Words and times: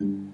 Welcome 0.00 0.28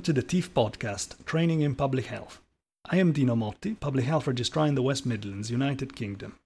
to 0.00 0.12
the 0.12 0.20
TIEF 0.20 0.50
podcast, 0.50 1.24
Training 1.26 1.60
in 1.60 1.76
Public 1.76 2.06
Health. 2.06 2.40
I 2.84 2.96
am 2.96 3.12
Dino 3.12 3.36
Motti, 3.36 3.78
Public 3.78 4.04
Health 4.04 4.26
Registrar 4.26 4.66
in 4.66 4.74
the 4.74 4.82
West 4.82 5.06
Midlands, 5.06 5.48
United 5.52 5.94
Kingdom. 5.94 6.40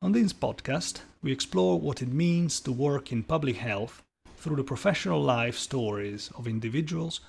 On 0.00 0.12
this 0.12 0.32
podcast, 0.32 1.00
we 1.20 1.32
explore 1.32 1.78
what 1.78 2.00
it 2.00 2.08
means 2.08 2.60
to 2.60 2.72
work 2.72 3.12
in 3.12 3.22
public 3.24 3.56
health 3.56 4.02
through 4.38 4.56
the 4.56 4.64
professional 4.64 5.20
life 5.20 5.58
stories 5.58 6.30
of 6.38 6.48
individuals 6.48 7.20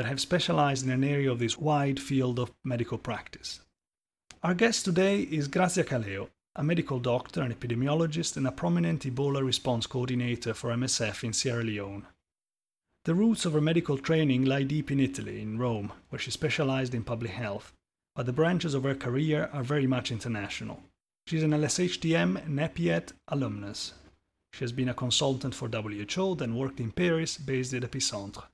that 0.00 0.06
have 0.06 0.18
specialized 0.18 0.86
in 0.86 0.90
an 0.90 1.04
area 1.04 1.30
of 1.30 1.38
this 1.38 1.58
wide 1.58 2.00
field 2.00 2.38
of 2.38 2.50
medical 2.64 2.96
practice. 2.96 3.60
Our 4.42 4.54
guest 4.54 4.86
today 4.86 5.20
is 5.20 5.46
Grazia 5.46 5.84
Caleo, 5.84 6.30
a 6.56 6.64
medical 6.64 6.98
doctor, 6.98 7.42
an 7.42 7.52
epidemiologist, 7.52 8.38
and 8.38 8.46
a 8.46 8.50
prominent 8.50 9.02
Ebola 9.02 9.44
response 9.44 9.86
coordinator 9.86 10.54
for 10.54 10.70
MSF 10.70 11.22
in 11.22 11.34
Sierra 11.34 11.62
Leone. 11.62 12.06
The 13.04 13.14
roots 13.14 13.44
of 13.44 13.52
her 13.52 13.60
medical 13.60 13.98
training 13.98 14.46
lie 14.46 14.62
deep 14.62 14.90
in 14.90 15.00
Italy, 15.00 15.42
in 15.42 15.58
Rome, 15.58 15.92
where 16.08 16.18
she 16.18 16.30
specialized 16.30 16.94
in 16.94 17.04
public 17.04 17.32
health, 17.32 17.74
but 18.16 18.24
the 18.24 18.32
branches 18.32 18.72
of 18.72 18.84
her 18.84 18.94
career 18.94 19.50
are 19.52 19.62
very 19.62 19.86
much 19.86 20.10
international. 20.10 20.82
She's 21.26 21.42
an 21.42 21.50
LSHTM 21.50 22.42
and 22.46 22.58
EPIET 22.58 23.12
alumnus. 23.28 23.92
She 24.54 24.64
has 24.64 24.72
been 24.72 24.88
a 24.88 24.94
consultant 24.94 25.54
for 25.54 25.68
WHO, 25.68 26.36
then 26.36 26.56
worked 26.56 26.80
in 26.80 26.90
Paris, 26.90 27.36
based 27.36 27.74
at 27.74 27.82
Epicentre. 27.82 28.44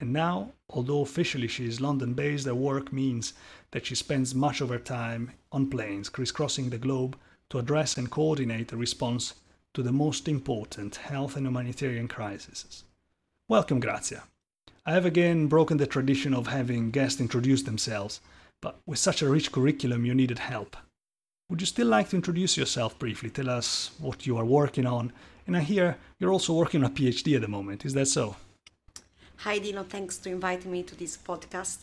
And 0.00 0.12
now, 0.12 0.52
although 0.70 1.00
officially 1.00 1.48
she 1.48 1.66
is 1.66 1.80
London 1.80 2.14
based, 2.14 2.46
her 2.46 2.54
work 2.54 2.92
means 2.92 3.32
that 3.72 3.86
she 3.86 3.94
spends 3.94 4.34
much 4.34 4.60
of 4.60 4.68
her 4.68 4.78
time 4.78 5.32
on 5.50 5.68
planes, 5.68 6.08
crisscrossing 6.08 6.70
the 6.70 6.78
globe 6.78 7.16
to 7.50 7.58
address 7.58 7.96
and 7.96 8.10
coordinate 8.10 8.72
a 8.72 8.76
response 8.76 9.34
to 9.74 9.82
the 9.82 9.92
most 9.92 10.28
important 10.28 10.96
health 10.96 11.36
and 11.36 11.46
humanitarian 11.46 12.08
crises. 12.08 12.84
Welcome, 13.48 13.80
Grazia. 13.80 14.24
I 14.86 14.92
have 14.92 15.04
again 15.04 15.48
broken 15.48 15.78
the 15.78 15.86
tradition 15.86 16.32
of 16.32 16.46
having 16.46 16.90
guests 16.90 17.20
introduce 17.20 17.62
themselves, 17.62 18.20
but 18.60 18.80
with 18.86 18.98
such 18.98 19.20
a 19.20 19.28
rich 19.28 19.52
curriculum, 19.52 20.04
you 20.04 20.14
needed 20.14 20.38
help. 20.38 20.76
Would 21.50 21.60
you 21.60 21.66
still 21.66 21.86
like 21.86 22.10
to 22.10 22.16
introduce 22.16 22.56
yourself 22.56 22.98
briefly? 22.98 23.30
Tell 23.30 23.50
us 23.50 23.90
what 23.98 24.26
you 24.26 24.36
are 24.36 24.44
working 24.44 24.86
on. 24.86 25.12
And 25.46 25.56
I 25.56 25.60
hear 25.60 25.96
you're 26.18 26.32
also 26.32 26.52
working 26.52 26.84
on 26.84 26.90
a 26.90 26.94
PhD 26.94 27.34
at 27.34 27.40
the 27.40 27.48
moment. 27.48 27.84
Is 27.84 27.94
that 27.94 28.06
so? 28.06 28.36
Hi, 29.42 29.58
Dino. 29.58 29.84
Thanks 29.84 30.18
to 30.18 30.30
inviting 30.30 30.72
me 30.72 30.82
to 30.82 30.94
this 30.96 31.16
podcast 31.16 31.78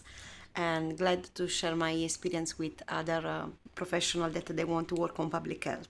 and 0.56 0.98
glad 0.98 1.24
to 1.36 1.48
share 1.48 1.76
my 1.76 1.92
experience 1.92 2.58
with 2.60 2.82
other 2.88 3.22
uh, 3.26 3.48
professionals 3.76 4.34
that 4.34 4.46
they 4.48 4.64
want 4.66 4.88
to 4.90 4.96
work 4.96 5.20
on 5.20 5.30
public 5.30 5.64
health. 5.64 5.88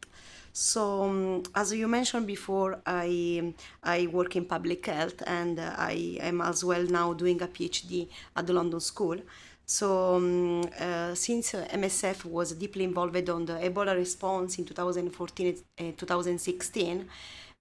So, 0.53 1.03
um, 1.03 1.44
as 1.53 1.73
you 1.73 1.88
mentioned 1.88 2.27
before, 2.27 2.80
I 2.85 3.53
I 3.83 4.07
work 4.07 4.35
in 4.35 4.45
public 4.45 4.85
health 4.85 5.22
and 5.27 5.59
uh, 5.59 5.73
I 5.77 6.17
am 6.22 6.39
as 6.41 6.63
well 6.63 6.83
now 6.83 7.13
doing 7.13 7.41
a 7.41 7.47
PhD 7.47 8.07
at 8.35 8.47
the 8.47 8.53
London 8.53 8.79
School. 8.79 9.17
So, 9.66 10.16
um, 10.16 10.61
uh, 10.79 11.16
since 11.16 11.55
uh, 11.55 11.67
MSF 11.72 12.23
was 12.25 12.52
deeply 12.53 12.83
involved 12.83 13.29
on 13.29 13.45
the 13.45 13.53
Ebola 13.53 13.95
response 13.95 14.59
in 14.59 14.66
2014 14.66 15.57
and 15.79 15.94
uh, 15.94 15.97
2016, 15.97 17.07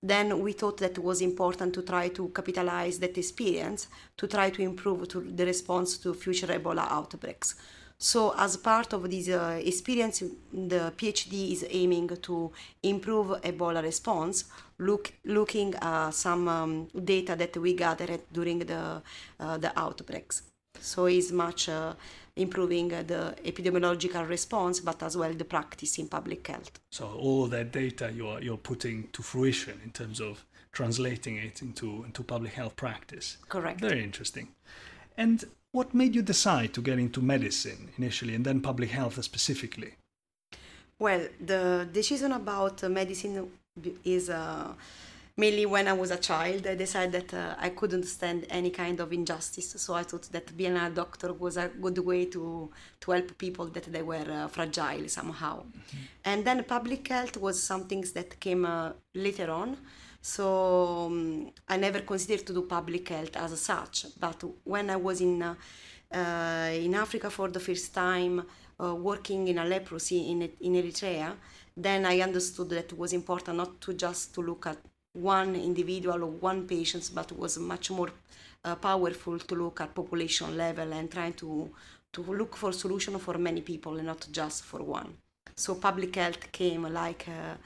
then 0.05 0.39
we 0.41 0.53
thought 0.53 0.77
that 0.77 0.99
was 0.99 1.23
important 1.23 1.73
to 1.73 1.83
try 1.83 2.09
to 2.11 2.29
capitalize 2.29 2.99
that 2.99 3.17
experience 3.17 3.89
to 4.19 4.27
try 4.27 4.51
to 4.51 4.61
improve 4.61 5.09
to 5.09 5.21
the 5.23 5.47
response 5.47 5.97
to 5.97 6.13
future 6.13 6.49
Ebola 6.49 6.87
outbreaks. 6.91 7.55
So, 7.97 8.35
as 8.37 8.59
part 8.59 8.93
of 8.93 9.09
this 9.11 9.29
uh, 9.31 9.59
experience, 9.65 10.23
the 10.53 10.93
PhD 10.99 11.53
is 11.53 11.65
aiming 11.71 12.09
to 12.09 12.53
improve 12.83 13.29
Ebola 13.43 13.83
response, 13.83 14.45
look, 14.79 15.11
looking 15.25 15.75
at 15.77 16.11
some 16.11 16.49
um, 16.49 16.89
data 17.03 17.35
that 17.37 17.57
we 17.57 17.73
gathered 17.73 18.21
during 18.31 18.59
the, 18.59 19.01
uh, 19.41 19.57
the 19.57 19.73
outbreaks. 19.79 20.43
So, 20.85 21.07
it's 21.07 21.33
much 21.33 21.69
uh, 21.69 21.95
improving 22.37 22.89
the 22.89 23.35
epidemiological 23.45 24.29
response, 24.29 24.81
but 24.81 25.03
as 25.03 25.17
well 25.17 25.33
the 25.33 25.45
practice 25.45 25.99
in 25.99 26.09
public 26.09 26.47
health. 26.47 26.81
So, 26.91 27.07
all 27.09 27.47
that 27.47 27.73
data 27.73 28.13
you're, 28.15 28.43
you're 28.43 28.57
putting 28.57 29.09
to 29.13 29.23
fruition 29.23 29.81
in 29.85 29.91
terms 29.91 30.21
of 30.21 30.45
translating 30.73 31.37
it 31.37 31.63
into, 31.63 32.05
into 32.05 32.23
public 32.23 32.53
health 32.53 32.77
practice. 32.77 33.39
Correct. 33.49 33.81
Very 33.81 34.03
interesting. 34.03 34.49
And 35.17 35.45
what 35.73 35.95
made 35.95 36.15
you 36.15 36.23
decide 36.23 36.75
to 36.75 36.83
get 36.83 36.99
into 36.99 37.21
medicine 37.21 37.91
initially 37.97 38.35
and 38.35 38.45
then 38.45 38.61
public 38.61 38.91
health 38.91 39.23
specifically? 39.25 39.95
Well, 40.99 41.27
the 41.41 41.89
decision 41.93 42.33
about 42.33 42.83
medicine 42.89 43.51
is 44.05 44.31
uh, 44.31 44.73
mainly 45.37 45.67
when 45.67 45.89
I 45.89 45.93
was 45.93 46.11
a 46.11 46.17
child. 46.17 46.67
I 46.67 46.75
decided 46.75 47.13
that 47.13 47.35
uh, 47.35 47.55
I 47.59 47.71
couldn't 47.71 48.05
stand 48.05 48.47
any 48.51 48.71
kind 48.71 49.01
of 49.01 49.13
injustice, 49.13 49.75
so 49.77 49.95
I 49.95 50.03
thought 50.03 50.31
that 50.33 50.57
being 50.57 50.77
a 50.77 50.91
doctor 50.91 51.33
was 51.33 51.57
a 51.57 51.69
good 51.69 51.99
way 51.99 52.27
to 52.27 52.71
to 53.01 53.11
help 53.11 53.37
people 53.39 53.67
that 53.67 53.85
they 53.93 54.03
were 54.03 54.31
uh, 54.31 54.49
fragile 54.49 55.09
somehow. 55.09 55.63
Mm-hmm. 55.63 55.99
And 56.25 56.45
then 56.45 56.65
public 56.65 57.09
health 57.09 57.37
was 57.37 57.63
something 57.63 58.05
that 58.15 58.41
came 58.41 58.65
uh, 58.65 58.93
later 59.15 59.51
on. 59.51 59.77
So 60.21 61.07
um, 61.07 61.51
I 61.69 61.77
never 61.77 62.01
considered 62.01 62.47
to 62.47 62.55
do 62.55 62.63
public 62.63 63.09
health 63.09 63.37
as 63.37 63.61
such. 63.61 64.07
But 64.19 64.43
when 64.65 64.89
I 64.89 64.97
was 64.97 65.21
in 65.21 65.43
uh, 65.43 65.55
uh, 66.15 66.71
in 66.73 66.95
Africa 66.95 67.29
for 67.29 67.49
the 67.49 67.61
first 67.61 67.93
time, 67.93 68.43
uh, 68.81 68.95
working 68.95 69.49
in 69.49 69.59
a 69.59 69.65
leprosy 69.65 70.31
in 70.31 70.43
in 70.61 70.75
Eritrea, 70.75 71.35
then 71.77 72.07
I 72.07 72.21
understood 72.21 72.71
that 72.71 72.93
it 72.93 72.99
was 72.99 73.13
important 73.13 73.57
not 73.57 73.81
to 73.81 73.93
just 73.95 74.33
to 74.35 74.41
look 74.41 74.67
at 74.67 74.79
one 75.15 75.55
individual 75.57 76.23
or 76.23 76.31
one 76.31 76.67
patient, 76.67 77.11
but 77.15 77.33
was 77.39 77.59
much 77.59 77.91
more 77.91 78.11
uh, 78.65 78.75
powerful 78.75 79.39
to 79.39 79.55
look 79.55 79.81
at 79.81 79.95
population 79.95 80.57
level 80.57 80.93
and 80.93 81.11
trying 81.11 81.33
to 81.35 81.71
to 82.13 82.23
look 82.23 82.57
for 82.57 82.73
solution 82.73 83.19
for 83.19 83.39
many 83.39 83.61
people 83.61 83.97
and 83.97 84.07
not 84.07 84.27
just 84.31 84.63
for 84.63 84.81
one. 84.83 85.15
So 85.57 85.75
public 85.75 86.15
health 86.15 86.53
came 86.53 86.85
like 86.85 87.27
uh, 87.29 87.57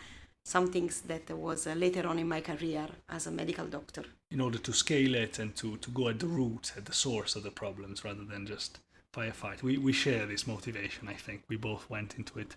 some 0.43 0.73
things 0.73 1.03
that 1.03 1.31
was 1.31 1.67
uh, 1.67 1.75
later 1.75 2.07
on 2.07 2.19
in 2.19 2.27
my 2.27 2.41
career 2.41 2.87
as 3.11 3.27
a 3.27 3.31
medical 3.31 3.67
doctor. 3.67 4.05
In 4.31 4.41
order 4.41 4.59
to 4.59 4.73
scale 4.73 5.15
it 5.15 5.39
and 5.39 5.55
to, 5.57 5.77
to 5.77 5.91
go 5.91 6.09
at 6.09 6.19
the 6.19 6.27
root, 6.27 6.73
at 6.77 6.87
the 6.87 6.95
source 6.95 7.37
of 7.37 7.43
the 7.43 7.51
problems, 7.51 8.05
rather 8.05 8.25
than 8.25 8.47
just 8.47 8.81
firefight. 9.13 9.63
We, 9.63 9.77
we 9.77 9.93
share 9.93 10.27
this 10.27 10.47
motivation, 10.47 11.09
I 11.09 11.15
think. 11.15 11.43
We 11.49 11.57
both 11.57 11.89
went 11.91 12.15
into 12.17 12.39
it 12.39 12.57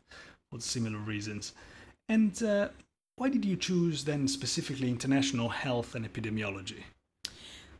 for 0.49 0.61
similar 0.61 0.99
reasons. 0.99 1.53
And 2.07 2.41
uh, 2.43 2.69
why 3.21 3.29
did 3.29 3.45
you 3.45 3.55
choose 3.55 4.03
then 4.03 4.27
specifically 4.27 4.89
international 4.89 5.47
health 5.47 5.93
and 5.93 6.03
epidemiology? 6.11 6.81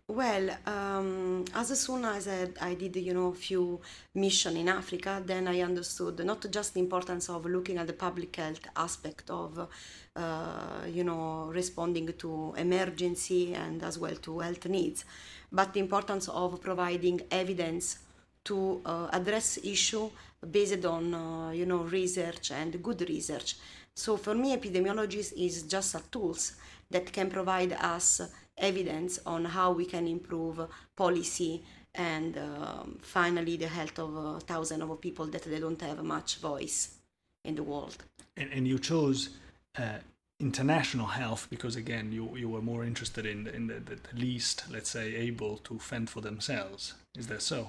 Well, 0.08 0.46
um, 0.68 1.46
as 1.56 1.68
soon 1.80 2.06
as 2.06 2.28
I, 2.28 2.50
I, 2.62 2.76
did, 2.76 2.96
you 2.98 3.16
know, 3.16 3.30
a 3.30 3.34
few 3.50 3.82
mission 4.14 4.56
in 4.56 4.68
Africa, 4.70 5.24
then 5.26 5.48
I 5.48 5.62
understood 5.62 6.24
not 6.24 6.46
just 6.52 6.76
the 6.76 6.80
importance 6.80 7.28
of 7.28 7.44
looking 7.48 7.80
at 7.80 7.88
the 7.88 7.94
public 7.94 8.36
health 8.36 8.68
aspect 8.76 9.32
of, 9.32 9.68
uh, 10.16 10.82
you 10.88 11.04
know, 11.04 11.50
responding 11.52 12.14
to 12.20 12.54
emergency 12.56 13.56
and 13.56 13.82
as 13.82 13.98
well 13.98 14.18
to 14.28 14.40
health 14.42 14.68
needs, 14.68 15.06
but 15.52 15.74
the 15.74 15.80
importance 15.80 16.28
of 16.30 16.62
providing 16.62 17.20
evidence 17.32 17.98
to 18.44 18.82
uh, 18.86 19.08
address 19.12 19.58
issue 19.64 20.08
based 20.52 20.86
on, 20.86 21.14
uh, 21.14 21.52
you 21.52 21.66
know, 21.66 21.84
research 21.84 22.52
and 22.52 22.82
good 22.84 23.02
research. 23.10 23.56
So 23.96 24.18
for 24.18 24.34
me, 24.36 24.56
epidemiology 24.56 25.32
is 25.38 25.64
just 25.64 25.96
a 25.96 26.02
tools 26.12 26.54
that 26.90 27.12
can 27.12 27.30
provide 27.30 27.74
us 27.74 28.22
evidence 28.58 29.20
on 29.26 29.46
how 29.46 29.72
we 29.72 29.86
can 29.86 30.08
improve 30.08 30.60
policy 30.96 31.64
and 31.96 32.38
um, 32.38 32.98
finally 33.02 33.58
the 33.58 33.68
health 33.68 34.00
of 34.00 34.18
uh, 34.18 34.40
thousands 34.40 34.84
of 34.84 35.02
people 35.02 35.26
that 35.28 35.44
they 35.44 35.60
don't 35.60 35.82
have 35.82 36.02
much 36.04 36.38
voice 36.38 36.96
in 37.44 37.56
the 37.56 37.64
world. 37.64 37.98
And, 38.38 38.50
and 38.54 38.68
you 38.68 38.80
chose 38.80 39.30
uh, 39.78 39.98
international 40.40 41.06
health 41.06 41.48
because 41.50 41.76
again 41.76 42.12
you, 42.12 42.36
you 42.36 42.50
were 42.50 42.62
more 42.62 42.84
interested 42.84 43.26
in, 43.26 43.48
in 43.48 43.68
the, 43.68 43.80
the, 43.80 43.98
least 44.16 44.64
let's 44.72 44.90
say 44.90 45.16
able 45.16 45.58
to 45.58 45.78
fend 45.78 46.10
for 46.10 46.20
themselves 46.22 46.96
is 47.16 47.28
that 47.28 47.42
so 47.42 47.68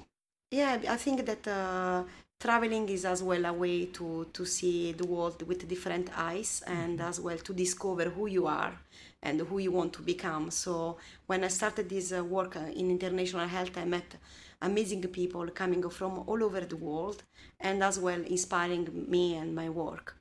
yeah 0.50 0.78
i 0.88 0.96
think 0.96 1.26
that 1.26 1.46
uh, 1.46 2.02
traveling 2.42 2.88
is 2.88 3.04
as 3.04 3.22
well 3.22 3.44
a 3.46 3.52
way 3.52 3.86
to, 3.86 4.26
to 4.32 4.44
see 4.44 4.92
the 4.92 5.06
world 5.06 5.40
with 5.46 5.68
different 5.68 6.08
eyes 6.16 6.62
and 6.66 6.98
mm-hmm. 6.98 7.08
as 7.08 7.20
well 7.20 7.38
to 7.38 7.52
discover 7.64 8.06
who 8.16 8.26
you 8.26 8.44
are 8.48 8.74
and 9.22 9.40
who 9.48 9.58
you 9.58 9.70
want 9.70 9.92
to 9.92 10.02
become. 10.02 10.50
So 10.50 10.96
when 11.26 11.44
I 11.44 11.48
started 11.48 11.88
this 11.88 12.12
uh, 12.12 12.24
work 12.24 12.56
uh, 12.56 12.80
in 12.80 12.90
international 12.90 13.46
health, 13.46 13.76
I 13.78 13.84
met 13.84 14.16
amazing 14.60 15.02
people 15.20 15.46
coming 15.60 15.88
from 15.88 16.24
all 16.26 16.42
over 16.42 16.60
the 16.62 16.76
world 16.76 17.22
and 17.60 17.82
as 17.84 18.00
well 18.00 18.20
inspiring 18.36 18.86
me 19.08 19.36
and 19.36 19.54
my 19.54 19.68
work. 19.68 20.16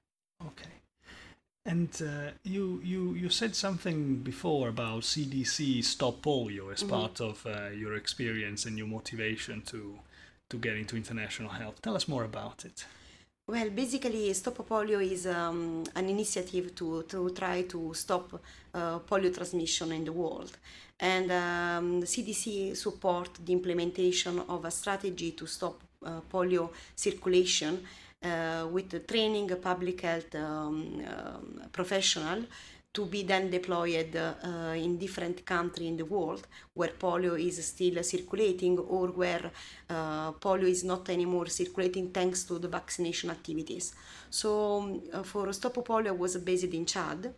Okay. 0.49 0.75
And 1.65 1.89
uh, 2.01 2.31
you, 2.43 2.81
you, 2.83 3.13
you 3.13 3.29
said 3.29 3.55
something 3.55 4.17
before 4.17 4.69
about 4.69 5.03
CDC 5.03 5.83
Stop 5.83 6.21
Polio 6.21 6.71
as 6.73 6.83
Mhm. 6.83 6.89
part 6.89 7.21
of 7.21 7.45
uh, 7.45 7.69
your 7.81 7.93
experience 7.95 8.67
and 8.67 8.77
your 8.77 8.87
motivation 8.87 9.61
to, 9.71 9.99
to 10.51 10.57
get 10.57 10.75
into 10.77 10.95
international 10.95 11.49
health. 11.49 11.81
Tell 11.81 11.95
us 11.95 12.07
more 12.07 12.23
about 12.23 12.65
it. 12.65 12.85
Well, 13.47 13.69
basically, 13.69 14.33
Stop 14.33 14.57
Polio 14.69 14.99
is 15.01 15.25
um, 15.25 15.83
an 15.95 16.07
initiative 16.07 16.75
to, 16.75 17.03
to 17.03 17.29
try 17.31 17.63
to 17.63 17.93
stop 17.93 18.39
uh, 18.73 18.99
polio 18.99 19.33
transmission 19.33 19.91
in 19.91 20.05
the 20.05 20.13
world. 20.13 20.51
And 20.99 21.31
um, 21.31 21.99
the 21.99 22.05
CDC 22.05 22.77
support 22.77 23.29
the 23.43 23.51
implementation 23.51 24.39
of 24.47 24.63
a 24.65 24.71
strategy 24.71 25.31
to 25.31 25.47
stop 25.47 25.81
uh, 26.05 26.21
polio 26.31 26.69
circulation 26.95 27.83
uh, 28.23 28.67
with 28.71 28.89
the 28.89 28.99
training 28.99 29.49
public 29.61 30.01
health 30.01 30.35
um, 30.35 31.03
um, 31.07 31.61
professional 31.71 32.45
to 32.93 33.05
be 33.05 33.23
then 33.23 33.49
deployed 33.49 34.15
uh, 34.15 34.73
in 34.75 34.97
different 34.97 35.45
countries 35.45 35.87
in 35.87 35.97
the 35.97 36.05
world 36.05 36.45
where 36.73 36.89
polio 36.89 37.39
is 37.39 37.65
still 37.65 38.03
circulating 38.03 38.77
or 38.79 39.07
where 39.07 39.51
uh, 39.89 40.31
polio 40.33 40.67
is 40.67 40.83
not 40.83 41.09
anymore 41.09 41.47
circulating 41.47 42.09
thanks 42.09 42.43
to 42.43 42.59
the 42.59 42.67
vaccination 42.67 43.29
activities. 43.29 43.93
So 44.29 45.01
um, 45.13 45.23
for 45.23 45.51
Stop 45.53 45.75
Polio 45.75 46.17
was 46.17 46.35
based 46.37 46.65
in 46.65 46.85
Chad 46.85 47.33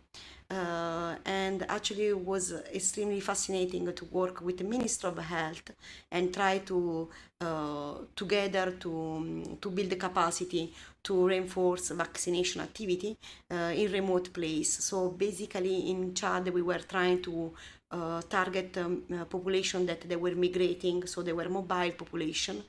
uh, 0.50 1.16
and 1.24 1.64
actually 1.68 2.08
it 2.08 2.18
was 2.18 2.52
extremely 2.74 3.20
fascinating 3.20 3.92
to 3.92 4.04
work 4.06 4.40
with 4.40 4.58
the 4.58 4.64
Minister 4.64 5.08
of 5.08 5.18
Health 5.18 5.70
and 6.10 6.32
try 6.32 6.58
to 6.58 7.08
uh, 7.40 7.94
together 8.14 8.72
to, 8.80 8.90
um, 8.90 9.58
to 9.60 9.70
build 9.70 9.90
the 9.90 9.96
capacity 9.96 10.72
to 11.02 11.26
reinforce 11.26 11.90
vaccination 11.90 12.60
activity 12.60 13.16
uh, 13.50 13.72
in 13.74 13.90
remote 13.92 14.32
place. 14.32 14.84
So 14.84 15.10
basically 15.10 15.90
in 15.90 16.14
Chad 16.14 16.48
we 16.52 16.62
were 16.62 16.78
trying 16.78 17.22
to 17.22 17.52
uh, 17.90 18.22
target 18.28 18.76
um, 18.78 19.02
population 19.28 19.86
that 19.86 20.08
they 20.08 20.16
were 20.16 20.34
migrating, 20.34 21.06
so 21.06 21.22
they 21.22 21.32
were 21.32 21.48
mobile 21.48 21.92
population. 21.92 22.62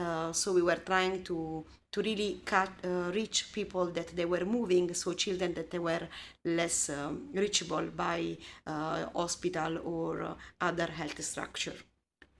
Uh, 0.00 0.32
so 0.32 0.52
we 0.52 0.62
were 0.62 0.80
trying 0.90 1.22
to 1.24 1.64
to 1.92 2.02
really 2.02 2.40
cut, 2.44 2.70
uh, 2.84 3.10
reach 3.12 3.52
people 3.52 3.86
that 3.86 4.08
they 4.14 4.24
were 4.24 4.44
moving, 4.44 4.94
so 4.94 5.12
children 5.12 5.54
that 5.54 5.70
they 5.72 5.78
were 5.78 6.06
less 6.44 6.88
um, 6.88 7.28
reachable 7.34 7.86
by 7.96 8.36
uh, 8.66 9.06
hospital 9.14 9.72
or 9.84 10.22
uh, 10.22 10.34
other 10.60 10.86
health 10.86 11.20
structure. 11.22 11.74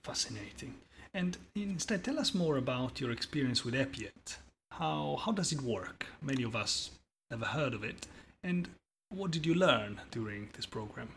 Fascinating. 0.05 0.75
And 1.13 1.37
instead, 1.57 2.05
tell 2.05 2.19
us 2.19 2.33
more 2.33 2.57
about 2.59 3.01
your 3.01 3.11
experience 3.11 3.65
with 3.65 3.75
EPIET. 3.75 4.37
How, 4.71 5.19
how 5.25 5.33
does 5.33 5.51
it 5.53 5.61
work? 5.61 6.07
Many 6.23 6.45
of 6.45 6.55
us 6.55 6.91
never 7.31 7.47
heard 7.47 7.75
of 7.75 7.83
it. 7.83 8.07
And 8.45 8.69
what 9.09 9.33
did 9.33 9.45
you 9.45 9.55
learn 9.55 10.01
during 10.13 10.51
this 10.53 10.67
program? 10.67 11.09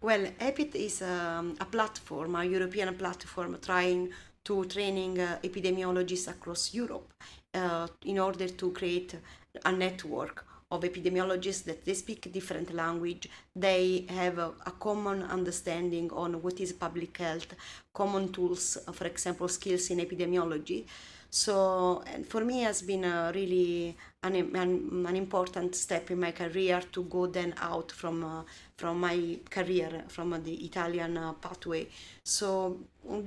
Well, 0.00 0.26
EPIET 0.40 0.74
is 0.74 1.00
um, 1.02 1.56
a 1.60 1.64
platform, 1.64 2.34
a 2.34 2.44
European 2.44 2.92
platform, 2.96 3.56
trying 3.62 4.10
to 4.44 4.64
training 4.66 5.20
uh, 5.20 5.38
epidemiologists 5.42 6.28
across 6.28 6.74
Europe 6.74 7.12
uh, 7.54 7.86
in 8.04 8.18
order 8.18 8.48
to 8.48 8.70
create 8.72 9.16
a 9.64 9.72
network 9.72 10.44
of 10.70 10.82
epidemiologists 10.82 11.64
that 11.64 11.84
they 11.84 11.94
speak 11.94 12.32
different 12.32 12.72
language. 12.74 13.28
They 13.54 14.06
have 14.08 14.38
a, 14.38 14.52
a, 14.64 14.70
common 14.70 15.22
understanding 15.22 16.10
on 16.12 16.40
what 16.42 16.60
is 16.60 16.72
public 16.72 17.18
health 17.18 17.54
common 17.92 18.32
tools 18.32 18.78
for 18.92 19.06
example 19.06 19.48
skills 19.48 19.90
in 19.90 19.98
epidemiology. 19.98 20.86
So 21.28 22.02
and 22.06 22.26
for 22.26 22.42
me 22.42 22.60
has 22.62 22.80
been 22.82 23.04
a 23.04 23.32
really 23.34 23.96
an, 24.22 24.36
an, 24.36 25.04
an, 25.06 25.16
important 25.16 25.74
step 25.74 26.10
in 26.10 26.20
my 26.20 26.30
career 26.30 26.80
to 26.92 27.02
go 27.04 27.26
then 27.26 27.54
out 27.58 27.90
from 27.90 28.22
uh, 28.22 28.42
from 28.76 29.00
my 29.00 29.38
career 29.50 30.04
from 30.08 30.32
uh, 30.32 30.38
the 30.38 30.54
Italian 30.64 31.16
uh, 31.16 31.32
pathway. 31.34 31.88
So 32.22 32.78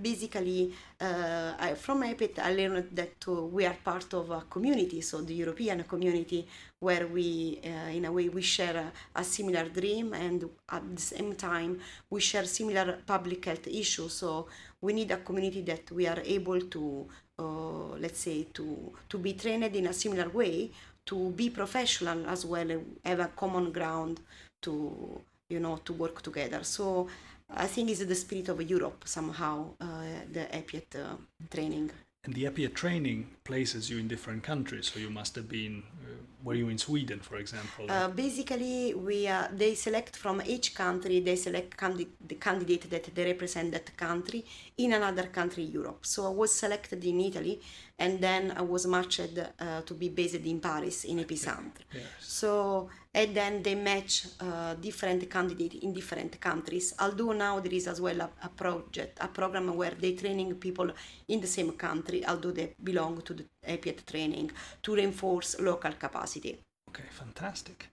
basically 0.02 0.74
uh, 1.02 1.54
I, 1.60 1.74
from 1.74 2.04
EPIET 2.04 2.40
I 2.40 2.54
learned 2.54 2.90
that 2.94 3.28
we 3.28 3.66
are 3.66 3.76
part 3.84 4.14
of 4.14 4.32
a 4.32 4.42
community 4.50 5.02
so 5.02 5.22
the 5.22 5.34
European 5.34 5.84
community 5.84 6.48
where 6.80 7.08
we 7.08 7.60
uh, 7.66 7.90
in 7.90 8.06
a 8.06 8.12
way 8.12 8.30
we 8.30 8.42
share 8.42 8.78
a, 8.78 9.20
a, 9.20 9.24
similar 9.24 9.68
dream 9.68 10.14
and 10.14 10.50
at 10.70 10.96
the 10.96 11.02
same 11.02 11.36
time 11.36 11.80
we 12.10 12.22
share 12.22 12.46
similar 12.46 13.00
public 13.06 13.44
health 13.44 13.68
issues. 13.68 14.14
So 14.14 14.48
we 14.80 14.94
need 14.94 15.12
a 15.12 15.18
community 15.18 15.62
that 15.64 15.92
we 15.92 16.08
are 16.08 16.22
able 16.24 16.62
to 16.62 17.08
uh, 17.38 17.98
let's 18.00 18.20
say 18.20 18.44
to 18.54 18.94
to 19.10 19.18
be 19.18 19.34
trained 19.34 19.76
in 19.76 19.88
a 19.88 19.94
similar 19.94 20.30
way 20.30 20.72
to 21.06 21.30
be 21.32 21.50
professional 21.50 22.26
as 22.28 22.46
well 22.46 22.70
have 23.04 23.20
a 23.20 23.28
common 23.36 23.72
ground 23.72 24.20
to 24.62 25.22
you 25.50 25.60
know 25.60 25.78
to 25.86 25.94
work 25.94 26.22
together 26.22 26.64
so 26.64 27.08
i 27.50 27.68
think 27.68 27.90
it's 27.90 28.04
the 28.06 28.16
spirit 28.16 28.50
of 28.50 28.62
europe 28.62 29.04
somehow 29.06 29.68
uh, 29.82 29.88
the 30.32 30.44
epiet 30.56 30.96
uh, 30.96 31.16
training 31.50 31.92
and 32.26 32.34
the 32.34 32.46
EPIET 32.46 32.74
training 32.74 33.28
places 33.44 33.90
you 33.92 34.00
in 34.00 34.08
different 34.08 34.42
countries, 34.42 34.92
so 34.92 35.00
you 35.00 35.12
must 35.12 35.36
have 35.36 35.48
been. 35.48 35.84
Uh, 36.04 36.35
were 36.46 36.54
you 36.54 36.70
in 36.70 36.78
Sweden, 36.78 37.20
for 37.20 37.38
example? 37.38 37.86
Uh, 37.90 38.08
basically, 38.08 38.94
we 38.94 39.28
uh, 39.28 39.48
they 39.52 39.74
select 39.74 40.16
from 40.16 40.42
each 40.46 40.76
country. 40.76 41.20
They 41.20 41.36
select 41.36 41.76
candi- 41.76 42.16
the 42.32 42.36
candidate 42.36 42.90
that 42.90 43.06
they 43.16 43.26
represent 43.26 43.72
that 43.72 43.98
country 43.98 44.46
in 44.78 44.94
another 44.94 45.28
country, 45.40 45.64
Europe. 45.64 46.06
So 46.06 46.28
I 46.28 46.30
was 46.30 46.54
selected 46.54 47.04
in 47.04 47.20
Italy, 47.20 47.60
and 47.98 48.22
then 48.22 48.54
I 48.56 48.62
was 48.62 48.86
matched 48.86 49.40
uh, 49.40 49.82
to 49.82 49.94
be 49.96 50.10
based 50.10 50.36
in 50.36 50.60
Paris 50.60 51.04
in 51.06 51.18
Epicentre. 51.18 51.84
Yes. 51.92 52.04
So 52.20 52.90
and 53.16 53.34
then 53.34 53.64
they 53.64 53.76
match 53.76 54.28
uh, 54.42 54.74
different 54.76 55.30
candidates 55.30 55.76
in 55.82 55.94
different 55.94 56.40
countries. 56.40 56.94
Although 57.00 57.32
now 57.32 57.62
there 57.62 57.74
is 57.74 57.88
as 57.88 58.02
well 58.02 58.20
a, 58.20 58.30
a 58.44 58.50
project, 58.50 59.18
a 59.22 59.30
program 59.30 59.74
where 59.76 59.94
they 59.98 60.14
training 60.14 60.54
people 60.56 60.92
in 61.30 61.40
the 61.40 61.48
same 61.48 61.72
country, 61.72 62.26
although 62.28 62.52
they 62.52 62.76
belong 62.84 63.22
to 63.22 63.34
the 63.34 63.46
EPIET 63.68 64.06
training 64.06 64.52
to 64.84 64.96
reinforce 64.96 65.60
local 65.60 65.92
capacity. 65.94 66.60
Okay, 66.90 67.04
fantastic. 67.12 67.90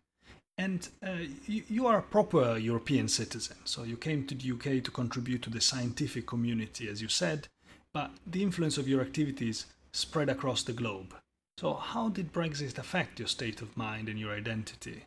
And 0.59 0.89
uh, 1.05 1.13
you, 1.47 1.63
you, 1.69 1.87
are 1.87 1.99
a 1.99 2.03
proper 2.03 2.59
European 2.59 3.09
citizen, 3.09 3.57
so 3.65 3.85
you 3.85 3.97
came 3.97 4.27
to 4.27 4.35
the 4.35 4.53
UK 4.53 4.85
to 4.85 4.91
contribute 4.91 5.43
to 5.43 5.51
the 5.51 5.61
scientific 5.61 6.27
community, 6.27 6.89
as 6.89 7.01
you 7.01 7.09
said, 7.09 7.49
but 7.95 8.11
the 8.27 8.43
influence 8.43 8.79
of 8.79 8.87
your 8.87 9.01
activities 9.01 9.67
spread 9.93 10.29
across 10.29 10.63
the 10.63 10.73
globe. 10.73 11.15
So, 11.59 11.75
how 11.75 12.11
did 12.11 12.33
Brexit 12.33 12.79
affect 12.79 13.19
your 13.19 13.29
state 13.29 13.63
of 13.63 13.77
mind 13.77 14.09
and 14.09 14.19
your 14.19 14.33
identity? 14.33 15.05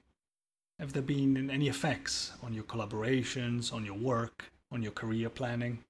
Have 0.79 0.93
there 0.93 1.01
been 1.01 1.49
any 1.49 1.69
effects 1.69 2.33
on 2.43 2.53
your 2.53 2.63
collaborations, 2.63 3.71
on 3.71 3.85
your 3.85 3.95
work, 3.95 4.51
on 4.71 4.81
your 4.81 4.91
career 4.91 5.29
planning? 5.29 5.83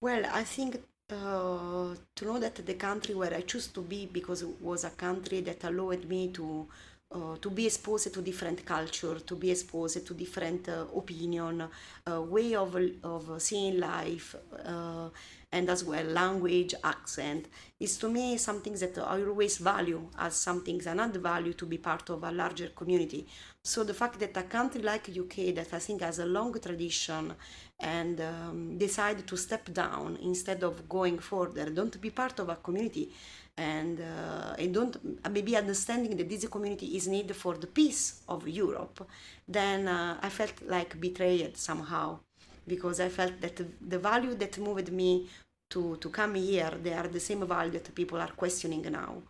Well, 0.00 0.24
I 0.32 0.44
think 0.44 0.82
uh, 1.12 1.94
to 2.14 2.24
know 2.24 2.38
that 2.38 2.54
the 2.64 2.74
country 2.74 3.14
where 3.14 3.34
I 3.34 3.40
chose 3.42 3.68
to 3.68 3.80
be 3.82 4.06
because 4.06 4.42
it 4.42 4.60
was 4.60 4.84
a 4.84 4.90
country 4.90 5.40
that 5.42 5.64
allowed 5.64 6.04
me 6.06 6.28
to 6.32 6.66
uh, 7.12 7.36
to 7.40 7.50
be 7.50 7.66
exposed 7.66 8.12
to 8.14 8.22
different 8.22 8.64
culture, 8.64 9.18
to 9.18 9.34
be 9.34 9.50
exposed 9.50 10.06
to 10.06 10.14
different 10.14 10.68
uh, 10.68 10.84
opinion, 10.96 11.68
uh, 12.06 12.22
way 12.22 12.54
of, 12.54 12.76
of 13.02 13.42
seeing 13.42 13.80
life, 13.80 14.36
uh, 14.64 15.08
and 15.50 15.68
as 15.68 15.82
well 15.82 16.04
language, 16.04 16.72
accent, 16.84 17.46
is 17.80 17.96
to 17.98 18.08
me 18.08 18.36
something 18.36 18.74
that 18.74 18.96
I 18.98 19.20
always 19.24 19.58
value 19.58 20.06
as 20.18 20.36
something 20.36 20.80
an 20.86 21.00
add 21.00 21.16
value 21.16 21.52
to 21.54 21.66
be 21.66 21.78
part 21.78 22.08
of 22.10 22.22
a 22.22 22.30
larger 22.30 22.68
community. 22.68 23.26
So 23.62 23.84
the 23.84 23.92
fact 23.94 24.18
that 24.20 24.36
a 24.36 24.44
country 24.44 24.80
like 24.80 25.10
UK 25.10 25.54
that 25.54 25.72
I 25.72 25.78
think 25.78 26.00
has 26.00 26.18
a 26.18 26.26
long 26.26 26.58
tradition 26.58 27.34
and 27.78 28.20
um, 28.20 28.78
decide 28.78 29.26
to 29.26 29.36
step 29.36 29.72
down 29.72 30.18
instead 30.22 30.62
of 30.62 30.88
going 30.88 31.18
further, 31.18 31.68
don't 31.70 32.00
be 32.00 32.10
part 32.10 32.38
of 32.38 32.48
a 32.48 32.56
community 32.56 33.10
and 33.56 34.00
uh, 34.00 34.54
I 34.58 34.66
don't 34.66 34.96
maybe 35.30 35.56
understanding 35.56 36.16
that 36.16 36.28
this 36.28 36.48
community 36.48 36.96
is 36.96 37.06
needed 37.06 37.36
for 37.36 37.56
the 37.58 37.66
peace 37.66 38.22
of 38.28 38.48
Europe, 38.48 39.06
then 39.46 39.86
uh, 39.86 40.18
I 40.22 40.30
felt 40.30 40.54
like 40.66 40.98
betrayed 40.98 41.56
somehow 41.56 42.20
because 42.66 43.00
I 43.00 43.08
felt 43.08 43.40
that 43.40 43.60
the 43.92 43.98
value 43.98 44.34
that 44.36 44.56
moved 44.58 44.90
me 44.92 45.28
to, 45.70 45.96
to 45.96 46.08
come 46.08 46.34
here, 46.36 46.72
they 46.82 46.94
are 46.94 47.08
the 47.08 47.20
same 47.20 47.46
value 47.46 47.72
that 47.72 47.94
people 47.94 48.18
are 48.18 48.32
questioning 48.42 48.82
now. 48.90 49.22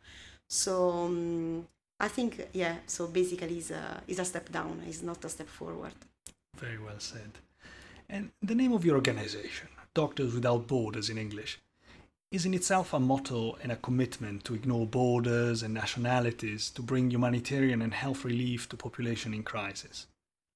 So 0.48 0.90
um, 0.90 1.66
I 2.00 2.08
think, 2.08 2.48
yeah, 2.54 2.76
so 2.86 3.06
basically 3.06 3.58
it's 3.58 3.70
a, 3.70 4.02
it's 4.08 4.18
a 4.18 4.24
step 4.24 4.50
down, 4.50 4.82
it's 4.86 5.02
not 5.02 5.22
a 5.24 5.28
step 5.28 5.48
forward. 5.48 5.92
Very 6.56 6.78
well 6.78 6.98
said. 6.98 7.32
And 8.08 8.30
the 8.40 8.54
name 8.54 8.72
of 8.72 8.86
your 8.86 8.96
organization, 8.96 9.68
Doctors 9.92 10.34
Without 10.34 10.66
Borders 10.66 11.10
in 11.10 11.18
English, 11.18 11.58
is 12.32 12.46
in 12.46 12.54
itself 12.54 12.94
a 12.94 13.00
motto 13.00 13.58
and 13.62 13.70
a 13.70 13.76
commitment 13.76 14.44
to 14.44 14.54
ignore 14.54 14.86
borders 14.86 15.62
and 15.62 15.74
nationalities 15.74 16.70
to 16.70 16.80
bring 16.80 17.10
humanitarian 17.10 17.82
and 17.82 17.92
health 17.92 18.24
relief 18.24 18.68
to 18.70 18.76
population 18.76 19.34
in 19.34 19.42
crisis. 19.42 20.06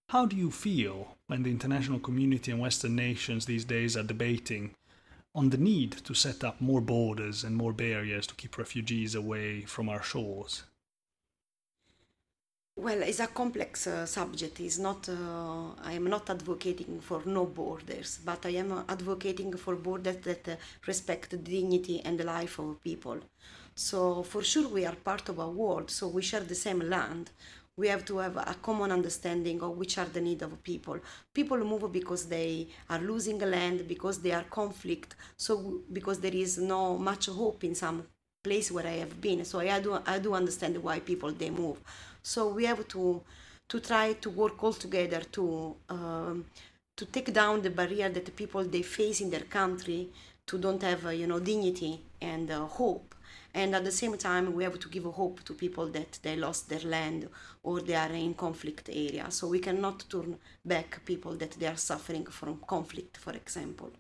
How 0.09 0.25
do 0.25 0.37
you 0.37 0.51
feel 0.51 1.17
when 1.27 1.43
the 1.43 1.51
international 1.51 1.99
community 1.99 2.53
and 2.53 2.61
Western 2.61 2.97
nations 2.97 3.45
these 3.45 3.65
days 3.65 3.97
are 3.97 4.03
debating 4.03 4.71
on 5.35 5.51
the 5.51 5.59
need 5.59 5.93
to 6.05 6.15
set 6.15 6.43
up 6.43 6.61
more 6.61 6.81
borders 6.81 7.45
and 7.45 7.55
more 7.55 7.73
barriers 7.73 8.27
to 8.29 8.35
keep 8.35 8.57
refugees 8.57 9.15
away 9.15 9.63
from 9.63 9.89
our 9.89 10.03
shores? 10.03 10.63
Well, 12.77 13.03
it's 13.03 13.21
a 13.21 13.29
complex 13.29 13.87
uh, 13.87 14.05
subject. 14.05 14.59
It's 14.61 14.79
not. 14.79 15.09
Uh, 15.09 15.75
I 15.83 15.93
am 15.93 16.07
not 16.09 16.29
advocating 16.29 17.01
for 17.01 17.23
no 17.25 17.47
borders, 17.47 18.19
but 18.25 18.45
I 18.47 18.51
am 18.63 18.73
advocating 18.89 19.57
for 19.57 19.77
borders 19.77 20.17
that 20.25 20.49
uh, 20.49 20.57
respect 20.87 21.31
the 21.31 21.37
dignity 21.37 22.01
and 22.05 22.19
the 22.19 22.25
life 22.25 22.59
of 22.59 22.83
people. 22.83 23.19
So 23.77 24.25
for 24.25 24.43
sure, 24.43 24.69
we 24.69 24.85
are 24.87 24.97
part 24.97 25.29
of 25.29 25.39
a 25.39 25.49
world. 25.49 25.89
So 25.91 26.09
we 26.09 26.23
share 26.23 26.41
the 26.41 26.57
same 26.57 26.81
land. 26.81 27.31
We 27.77 27.89
have 27.89 28.05
to 28.07 28.19
have 28.19 28.37
a 28.37 28.57
common 28.61 28.91
understanding 28.91 29.63
of 29.63 29.77
which 29.77 29.97
are 29.99 30.07
the 30.07 30.21
needs 30.21 30.43
of 30.43 30.63
people. 30.65 30.99
People 31.33 31.59
move 31.59 31.93
because 31.93 32.27
they 32.27 32.69
are 32.91 33.01
losing 33.01 33.39
land, 33.39 33.87
because 33.87 34.19
they 34.21 34.33
are 34.33 34.45
conflict. 34.51 35.15
So 35.37 35.83
because 35.93 36.19
there 36.19 36.35
is 36.35 36.59
no 36.59 36.99
much 36.99 37.27
hope 37.27 37.63
in 37.63 37.75
some 37.77 38.05
place 38.43 38.71
where 38.71 38.87
I 38.87 38.99
have 39.05 39.21
been. 39.21 39.45
So 39.45 39.61
I 39.61 39.81
do 39.81 39.99
I 40.07 40.19
do 40.19 40.35
understand 40.35 40.77
why 40.83 41.01
people 41.01 41.33
they 41.33 41.51
move. 41.51 41.79
So 42.25 42.49
we 42.49 42.65
have 42.65 42.89
to 42.89 43.23
to 43.69 43.81
try 43.81 44.15
to 44.15 44.31
work 44.31 44.63
all 44.65 44.73
together 44.73 45.21
to 45.33 45.77
um, 45.91 46.47
to 46.97 47.05
take 47.05 47.33
down 47.33 47.61
the 47.63 47.71
barrier 47.71 48.09
that 48.09 48.25
the 48.25 48.31
people 48.31 48.65
they 48.65 48.83
face 48.83 49.21
in 49.21 49.31
their 49.31 49.47
country 49.59 50.09
to 50.47 50.59
don't 50.59 50.83
have 50.83 51.05
uh, 51.05 51.11
you 51.11 51.27
know 51.27 51.39
dignity 51.39 52.01
and 52.21 52.51
uh, 52.51 52.65
hope. 52.65 53.15
And 53.53 53.75
at 53.75 53.85
the 53.85 53.93
same 53.93 54.17
time 54.17 54.55
we 54.55 54.65
have 54.65 54.79
to 54.81 54.89
give 54.89 55.05
hope 55.05 55.45
to 55.45 55.53
people 55.53 55.87
that 55.89 56.19
they 56.23 56.35
lost 56.35 56.69
their 56.71 56.81
land 56.81 57.29
or 57.63 57.81
they 57.81 57.95
are 57.95 58.13
in 58.13 58.35
conflict 58.35 58.89
area. 58.89 59.31
So 59.31 59.47
we 59.47 59.59
cannot 59.59 60.05
turn 60.09 60.39
back 60.65 61.05
people 61.05 61.37
that 61.37 61.53
they 61.53 61.67
are 61.67 61.77
suffering 61.77 62.25
from 62.27 62.61
conflict 62.67 63.19
for 63.19 63.33
example. 63.33 63.93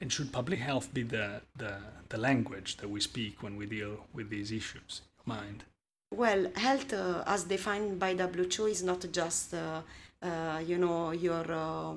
And 0.00 0.12
should 0.12 0.32
public 0.32 0.58
health 0.58 0.92
be 0.92 1.02
the, 1.02 1.42
the, 1.56 1.76
the 2.08 2.18
language 2.18 2.78
that 2.78 2.90
we 2.90 3.00
speak 3.00 3.42
when 3.42 3.56
we 3.56 3.66
deal 3.66 4.06
with 4.12 4.28
these 4.28 4.50
issues 4.50 5.02
mind 5.26 5.64
well 6.12 6.46
health 6.56 6.92
uh, 6.92 7.22
as 7.26 7.44
defined 7.44 7.98
by 7.98 8.14
WHO 8.14 8.66
is 8.66 8.82
not 8.82 9.04
just 9.12 9.54
uh, 9.54 9.80
uh, 10.22 10.60
you 10.66 10.76
know 10.78 11.12
your 11.12 11.50
uh, 11.52 11.92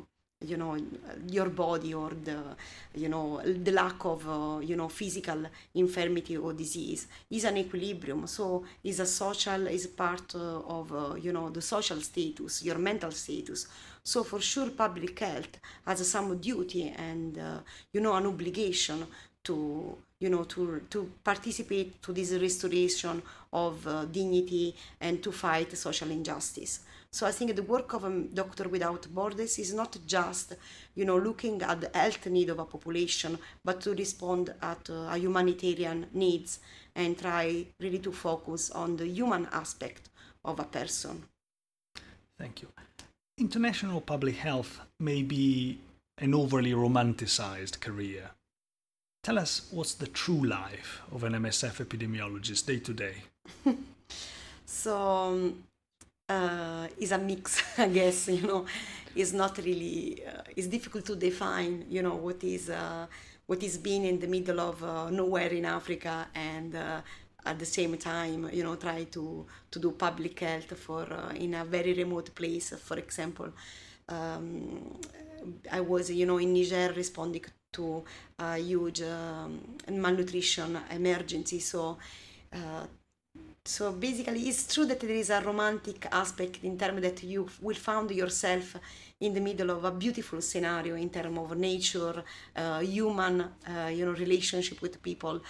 you 0.46 0.58
know 0.58 0.78
your 1.30 1.50
body 1.50 1.94
or 1.94 2.12
the 2.24 2.38
you 2.94 3.10
know 3.10 3.42
the 3.42 3.72
lack 3.72 4.06
of 4.06 4.28
uh, 4.30 4.60
you 4.60 4.76
know 4.76 4.88
physical 4.88 5.46
infirmity 5.74 6.38
or 6.38 6.54
disease. 6.54 7.08
Is 7.32 7.46
an 7.46 7.58
equilibrium. 7.58 8.28
So 8.28 8.64
is 8.84 9.00
a 9.00 9.06
social 9.06 9.68
is 9.68 9.88
part 9.88 10.36
uh, 10.36 10.60
of 10.78 11.18
you 11.24 11.32
know 11.34 11.50
the 11.50 11.62
social 11.62 12.00
status 12.02 12.64
your 12.64 12.78
mental 12.78 13.12
status. 13.12 13.68
So 14.04 14.24
for 14.24 14.40
sure 14.42 14.70
public 14.70 15.18
health 15.20 15.58
has 15.88 16.08
some 16.08 16.38
duty 16.38 16.94
and 16.96 17.40
you 17.92 18.02
know 18.02 18.14
an 18.14 18.28
obligation 18.28 19.08
to 19.46 19.98
you 20.24 20.30
know 20.34 20.44
to 20.54 20.62
to 20.94 21.00
participate 21.32 21.90
to 22.06 22.10
this 22.14 22.32
restoration 22.48 23.16
of 23.52 23.74
uh, 23.88 24.06
dignity 24.06 24.76
and 25.06 25.16
to 25.26 25.32
fight 25.32 25.70
social 25.78 26.10
injustice 26.20 26.74
so 27.14 27.28
I 27.28 27.32
think 27.32 27.56
the 27.56 27.62
work 27.62 27.94
of 27.94 28.06
a 28.06 28.10
Doctor 28.10 28.68
Without 28.68 29.08
Borders 29.14 29.60
is 29.60 29.72
not 29.72 29.96
just, 30.08 30.56
you 30.96 31.06
know, 31.06 31.20
looking 31.20 31.62
at 31.62 31.80
the 31.80 31.92
health 31.94 32.26
need 32.26 32.50
of 32.50 32.58
a 32.58 32.66
population, 32.66 33.38
but 33.64 33.82
to 33.82 33.94
respond 33.94 34.52
at 34.60 34.90
uh, 34.90 35.14
a 35.14 35.18
humanitarian 35.20 36.08
needs 36.12 36.60
and 36.96 37.16
try 37.16 37.68
really 37.80 38.00
to 38.00 38.12
focus 38.12 38.72
on 38.72 38.98
the 38.98 39.08
human 39.08 39.48
aspect 39.52 40.10
of 40.44 40.60
a 40.60 40.64
person. 40.64 41.24
Thank 42.40 42.64
you. 42.64 42.70
International 43.38 44.02
public 44.02 44.38
health 44.38 44.80
may 45.00 45.22
be 45.22 45.78
an 46.18 46.34
overly 46.34 46.72
romanticized 46.72 47.80
career. 47.80 48.32
Tell 49.24 49.40
us 49.40 49.70
what's 49.72 49.94
the 49.94 50.08
true 50.08 50.44
life 50.46 51.02
of 51.14 51.24
an 51.24 51.32
MSF 51.32 51.86
epidemiologist 51.86 52.66
day 52.66 52.80
to 52.80 52.94
day. 52.94 53.16
So 54.66 54.98
um, 54.98 55.64
uh, 56.28 56.88
is 56.98 57.14
a 57.14 57.18
mix, 57.18 57.64
I 57.78 57.88
guess. 57.88 58.28
You 58.28 58.42
know, 58.42 58.66
it's 59.16 59.32
not 59.32 59.58
really. 59.60 60.22
Uh, 60.28 60.42
it's 60.58 60.68
difficult 60.68 61.06
to 61.06 61.16
define. 61.16 61.86
You 61.90 62.02
know 62.02 62.16
what 62.16 62.44
is 62.44 62.70
uh, 62.70 63.06
what 63.46 63.64
is 63.64 63.78
being 63.78 64.04
in 64.04 64.20
the 64.20 64.28
middle 64.28 64.60
of 64.60 64.84
uh, 64.84 65.10
nowhere 65.10 65.52
in 65.60 65.64
Africa 65.66 66.28
and 66.36 66.76
uh, 66.76 67.02
at 67.46 67.60
the 67.60 67.66
same 67.66 67.98
time, 67.98 68.50
you 68.52 68.64
know, 68.64 68.76
try 68.76 69.06
to 69.06 69.46
to 69.72 69.80
do 69.80 69.92
public 69.92 70.38
health 70.40 70.78
for 70.78 71.04
uh, 71.14 71.30
in 71.36 71.54
a 71.54 71.64
very 71.64 71.94
remote 71.94 72.36
place. 72.36 72.72
For 72.72 72.98
example, 72.98 73.54
um, 74.10 75.00
I 75.72 75.80
was, 75.80 76.12
you 76.12 76.26
know, 76.26 76.40
in 76.40 76.54
Niger 76.54 76.92
responding 76.94 77.46
to 77.74 78.04
a 78.40 78.58
huge 78.58 79.02
um, 79.02 79.60
malnutrition 79.90 80.80
emergency. 80.92 81.60
So 81.60 81.98
so 83.66 83.94
basically 83.94 84.42
it's 84.50 84.68
true 84.74 84.86
that 84.86 85.00
there 85.00 85.12
is 85.12 85.30
a 85.30 85.40
romantic 85.40 86.08
aspect 86.12 86.60
in 86.64 86.78
terms 86.78 87.02
that 87.02 87.24
you 87.24 87.48
will 87.62 87.76
find 87.76 88.12
yourself 88.12 88.76
in 89.22 89.34
the 89.34 89.40
middle 89.40 89.70
of 89.72 89.86
a 89.86 89.92
beautiful 89.92 90.42
scenario 90.42 90.96
in 90.96 91.10
terms 91.10 91.38
of 91.38 91.58
nature 91.58 92.24
uh, 92.58 92.80
human 92.80 93.40
uh, 93.42 93.88
you 93.88 94.06
know 94.06 94.12
relationship 94.12 94.82
with 94.82 95.02
people 95.02 95.42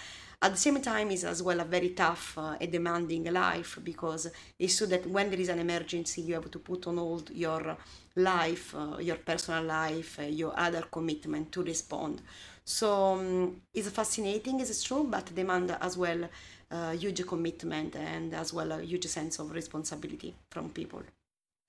at 0.43 0.51
the 0.51 0.57
same 0.57 0.81
time 0.81 1.09
is 1.11 1.23
as 1.23 1.41
well 1.41 1.59
a 1.59 1.63
very 1.65 1.89
tough 1.89 2.37
uh, 2.37 2.55
and 2.59 2.71
demanding 2.71 3.23
life 3.31 3.79
because 3.83 4.29
it's 4.59 4.75
so 4.75 4.85
that 4.85 5.05
when 5.07 5.29
there 5.29 5.39
is 5.39 5.49
an 5.49 5.59
emergency 5.59 6.21
you 6.21 6.33
have 6.33 6.51
to 6.51 6.59
put 6.59 6.85
on 6.87 6.97
hold 6.97 7.29
your 7.31 7.77
life 8.15 8.75
uh, 8.75 8.97
your 8.99 9.15
personal 9.17 9.63
life 9.63 10.19
uh, 10.19 10.23
your 10.23 10.53
other 10.59 10.83
commitment 10.91 11.51
to 11.51 11.63
respond 11.63 12.21
so 12.65 13.13
um, 13.13 13.61
it's 13.73 13.89
fascinating 13.89 14.59
it's 14.59 14.83
true 14.83 15.05
but 15.09 15.33
demand 15.33 15.75
as 15.81 15.97
well 15.97 16.29
a 16.73 16.95
huge 16.95 17.25
commitment 17.25 17.95
and 17.95 18.33
as 18.33 18.51
well 18.53 18.71
a 18.71 18.81
huge 18.81 19.05
sense 19.05 19.39
of 19.39 19.51
responsibility 19.51 20.33
from 20.49 20.69
people. 20.69 21.03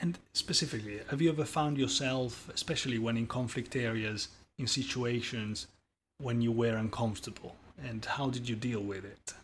And 0.01 0.19
specifically, 0.33 1.01
have 1.11 1.21
you 1.21 1.31
ever 1.31 1.45
found 1.45 1.79
yourself, 1.79 2.49
especially 2.53 2.99
when 2.99 3.17
in 3.17 3.27
conflict 3.27 3.77
areas, 3.77 4.29
in 4.59 4.67
situations 4.67 5.67
when 6.19 6.41
you 6.41 6.53
were 6.53 6.77
uncomfortable? 6.77 7.55
And 7.83 8.05
how 8.05 8.31
did 8.31 8.49
you 8.49 8.57
deal 8.57 8.81
with 8.81 9.05
it? 9.05 9.35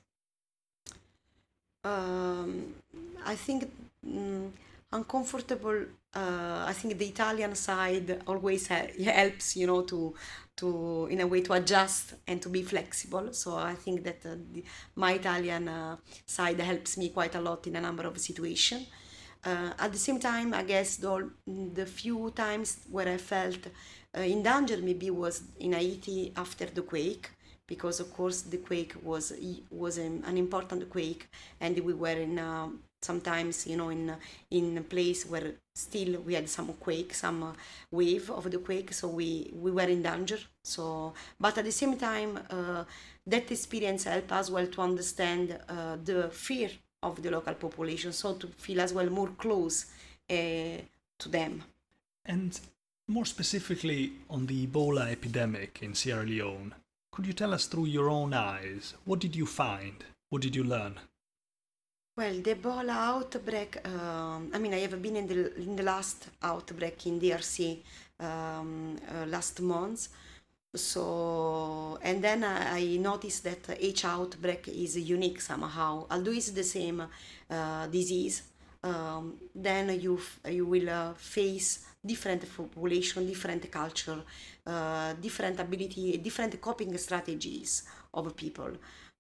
Um, 1.85 2.75
I 3.25 3.35
think 3.37 3.71
mm, 4.07 4.51
uncomfortable. 4.93 5.85
Uh, 6.15 6.65
I 6.67 6.73
think 6.73 6.99
the 6.99 7.07
Italian 7.07 7.55
side 7.55 8.23
always 8.27 8.67
helps, 8.67 9.57
you 9.57 9.67
know, 9.67 9.83
to 9.83 10.15
to 10.57 11.07
in 11.11 11.21
a 11.21 11.27
way 11.27 11.41
to 11.43 11.53
adjust 11.55 12.15
and 12.27 12.43
to 12.43 12.49
be 12.49 12.63
flexible. 12.63 13.33
So 13.33 13.57
I 13.57 13.75
think 13.75 14.05
that 14.05 14.21
uh, 14.27 14.35
the, 14.53 14.65
my 14.97 15.13
Italian 15.15 15.69
uh, 15.69 15.97
side 16.27 16.61
helps 16.61 16.97
me 16.99 17.09
quite 17.11 17.35
a 17.35 17.41
lot 17.41 17.67
in 17.67 17.77
a 17.77 17.81
number 17.81 18.05
of 18.07 18.19
situations. 18.19 18.87
Uh, 19.43 19.71
at 19.79 19.91
the 19.93 19.99
same 19.99 20.19
time, 20.21 20.53
I 20.53 20.63
guess 20.65 20.97
the, 20.97 21.31
the 21.47 21.87
few 21.87 22.31
times 22.33 22.81
where 22.91 23.09
I 23.09 23.17
felt 23.17 23.69
uh, 24.17 24.21
in 24.21 24.43
danger 24.43 24.77
maybe 24.79 25.09
was 25.11 25.43
in 25.59 25.73
Haiti 25.73 26.33
after 26.37 26.67
the 26.67 26.83
quake, 26.83 27.31
because 27.71 28.01
of 28.01 28.13
course 28.13 28.43
the 28.43 28.59
quake 28.59 28.95
was 29.03 29.33
was 29.71 29.97
an, 29.97 30.25
an 30.27 30.37
important 30.37 30.91
quake, 30.91 31.29
and 31.61 31.79
we 31.79 31.95
were 31.95 32.19
in 32.27 32.39
uh, 32.39 32.69
sometimes 33.01 33.67
you 33.67 33.77
know 33.77 33.91
in 33.91 34.13
in 34.51 34.77
a 34.77 34.83
place 34.83 35.25
where 35.25 35.55
still 35.75 36.21
we 36.27 36.35
had 36.35 36.49
some 36.49 36.73
quake 36.85 37.15
some 37.15 37.43
uh, 37.45 37.53
wave 37.93 38.29
of 38.31 38.51
the 38.51 38.59
quake. 38.59 38.93
So 38.93 39.07
we 39.09 39.51
we 39.55 39.71
were 39.71 39.89
in 39.97 40.03
danger. 40.03 40.41
So 40.65 41.15
but 41.39 41.57
at 41.59 41.65
the 41.65 41.77
same 41.83 41.97
time 41.97 42.41
uh, 42.51 42.85
that 43.27 43.51
experience 43.53 44.05
helped 44.05 44.33
us 44.33 44.51
well 44.51 44.67
to 44.67 44.81
understand 44.83 45.47
uh, 45.69 45.97
the 46.05 46.29
fear 46.31 46.71
of 47.03 47.23
the 47.23 47.31
local 47.31 47.55
population. 47.55 48.13
So 48.13 48.35
to 48.35 48.49
feel 48.49 48.81
as 48.81 48.93
well 48.93 49.09
more 49.09 49.31
close 49.39 49.87
uh, 50.29 50.79
to 51.23 51.29
them. 51.29 51.63
And 52.27 52.61
more 53.07 53.25
specifically 53.25 54.13
on 54.29 54.47
the 54.47 54.67
ebola 54.67 55.11
epidemic 55.11 55.79
in 55.83 55.95
sierra 55.95 56.25
leone 56.25 56.75
could 57.13 57.27
you 57.27 57.33
tell 57.33 57.53
us 57.53 57.67
through 57.67 57.87
your 57.87 58.09
own 58.09 58.33
eyes 58.33 58.95
what 59.05 59.19
did 59.19 59.35
you 59.37 59.47
find 59.47 60.05
what 60.31 60.43
did 60.43 60.55
you 60.55 60.65
learn 60.65 60.99
well, 62.17 62.35
the 62.35 62.55
Ebola 62.55 62.91
outbreak, 62.91 63.79
um, 63.89 64.51
I 64.53 64.59
mean, 64.59 64.75
I 64.75 64.81
have 64.81 65.01
been 65.01 65.17
in 65.17 65.27
the, 65.27 65.57
in 65.57 65.75
the 65.75 65.83
last 65.83 66.29
outbreak 66.43 67.07
in 67.07 67.19
DRC 67.19 67.79
um, 68.19 68.97
uh, 69.09 69.25
last 69.27 69.61
month. 69.63 70.09
So, 70.75 71.99
and 72.03 72.23
then 72.23 72.45
I, 72.45 72.79
I 72.79 72.97
noticed 72.99 73.45
that 73.45 73.77
each 73.81 74.05
outbreak 74.05 74.69
is 74.69 74.99
unique 74.99 75.41
somehow. 75.41 76.07
Although 76.11 76.33
it's 76.33 76.51
the 76.51 76.63
same 76.63 77.03
uh, 77.49 77.87
disease, 77.87 78.43
um, 78.83 79.35
then 79.55 80.01
you, 80.01 80.21
you 80.49 80.67
will 80.67 80.89
uh, 80.89 81.13
face 81.15 81.87
different 82.05 82.45
population, 82.57 83.27
different 83.27 83.71
culture, 83.71 84.23
uh, 84.67 85.13
different 85.15 85.61
ability, 85.61 86.17
different 86.19 86.61
coping 86.61 86.97
strategies 86.97 87.85
of 88.15 88.35
people. 88.37 88.71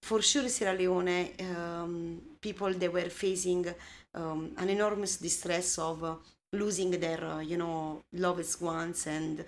For 0.00 0.22
sure 0.22 0.48
Sierra 0.48 0.76
Leone 0.76 1.30
um, 1.40 2.20
people 2.40 2.72
they 2.72 2.88
were 2.88 3.10
facing 3.10 3.66
um, 4.14 4.52
an 4.56 4.70
enormous 4.70 5.18
distress 5.18 5.78
of 5.78 6.02
uh, 6.02 6.14
losing 6.52 6.90
their 6.92 7.22
uh, 7.22 7.40
you 7.40 7.58
know 7.58 8.02
loved 8.14 8.60
ones 8.62 9.06
and 9.06 9.44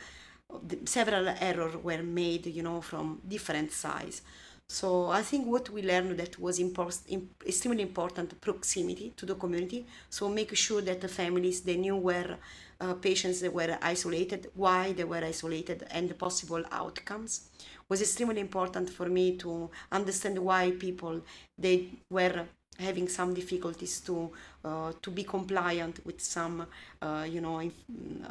several 0.84 1.28
errors 1.40 1.76
were 1.76 2.02
made 2.02 2.46
you 2.46 2.62
know 2.62 2.80
from 2.80 3.20
different 3.26 3.72
sides 3.72 4.22
So 4.68 5.08
I 5.08 5.22
think 5.22 5.46
what 5.46 5.68
we 5.70 5.82
learned 5.82 6.18
that 6.18 6.38
was 6.38 6.58
impor- 6.58 6.98
extremely 7.46 7.82
important 7.82 8.40
proximity 8.40 9.12
to 9.18 9.26
the 9.26 9.34
community. 9.34 9.86
So 10.08 10.28
make 10.30 10.56
sure 10.56 10.80
that 10.82 11.00
the 11.02 11.08
families 11.08 11.60
they 11.60 11.76
knew 11.76 11.96
where 11.96 12.38
uh, 12.80 12.94
patients 12.94 13.40
that 13.40 13.52
were 13.52 13.78
isolated, 13.82 14.50
why 14.54 14.92
they 14.92 15.04
were 15.04 15.22
isolated, 15.24 15.86
and 15.90 16.08
the 16.08 16.14
possible 16.14 16.64
outcomes 16.72 17.50
was 17.88 18.00
extremely 18.00 18.40
important 18.40 18.88
for 18.88 19.06
me 19.08 19.36
to 19.36 19.70
understand 19.92 20.38
why 20.38 20.70
people 20.72 21.20
they 21.58 21.90
were 22.10 22.46
having 22.78 23.06
some 23.06 23.34
difficulties 23.34 24.00
to 24.00 24.30
uh, 24.64 24.92
to 25.02 25.10
be 25.10 25.22
compliant 25.22 26.04
with 26.06 26.20
some 26.20 26.66
uh, 27.02 27.26
you 27.28 27.40
know 27.40 27.58
in, 27.60 27.72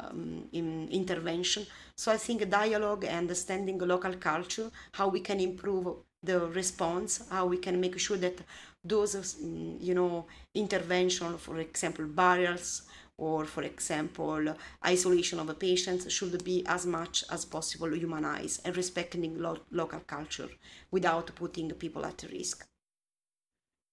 um, 0.00 0.44
in 0.52 0.88
intervention 0.90 1.64
so 1.94 2.10
i 2.12 2.16
think 2.16 2.48
dialogue 2.50 3.04
understanding 3.04 3.78
local 3.78 4.12
culture 4.14 4.68
how 4.92 5.06
we 5.08 5.20
can 5.20 5.38
improve 5.40 5.86
the 6.22 6.40
response 6.48 7.22
how 7.30 7.46
we 7.46 7.56
can 7.56 7.80
make 7.80 7.98
sure 7.98 8.16
that 8.16 8.38
those 8.84 9.14
mm, 9.14 9.76
you 9.80 9.94
know 9.94 10.26
intervention 10.54 11.36
for 11.38 11.58
example 11.58 12.06
barriers 12.06 12.82
or 13.18 13.44
for 13.44 13.62
example 13.62 14.54
isolation 14.86 15.38
of 15.40 15.48
a 15.48 15.54
patient 15.54 16.10
should 16.10 16.42
be 16.44 16.64
as 16.66 16.86
much 16.86 17.24
as 17.30 17.44
possible 17.44 17.94
humanized 17.94 18.60
and 18.64 18.76
respecting 18.76 19.38
lo- 19.40 19.64
local 19.70 20.00
culture 20.00 20.48
without 20.90 21.34
putting 21.34 21.70
people 21.72 22.04
at 22.04 22.24
risk 22.32 22.64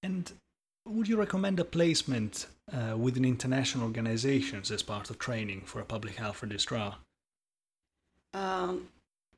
and 0.03 0.31
would 0.85 1.07
you 1.07 1.17
recommend 1.17 1.59
a 1.59 1.65
placement 1.65 2.47
uh, 2.71 2.95
within 2.97 3.25
international 3.25 3.83
organizations 3.83 4.71
as 4.71 4.81
part 4.81 5.09
of 5.09 5.19
training 5.19 5.61
for 5.61 5.79
a 5.79 5.85
public 5.85 6.15
health 6.15 6.41
registrar? 6.41 6.97
Um, 8.33 8.87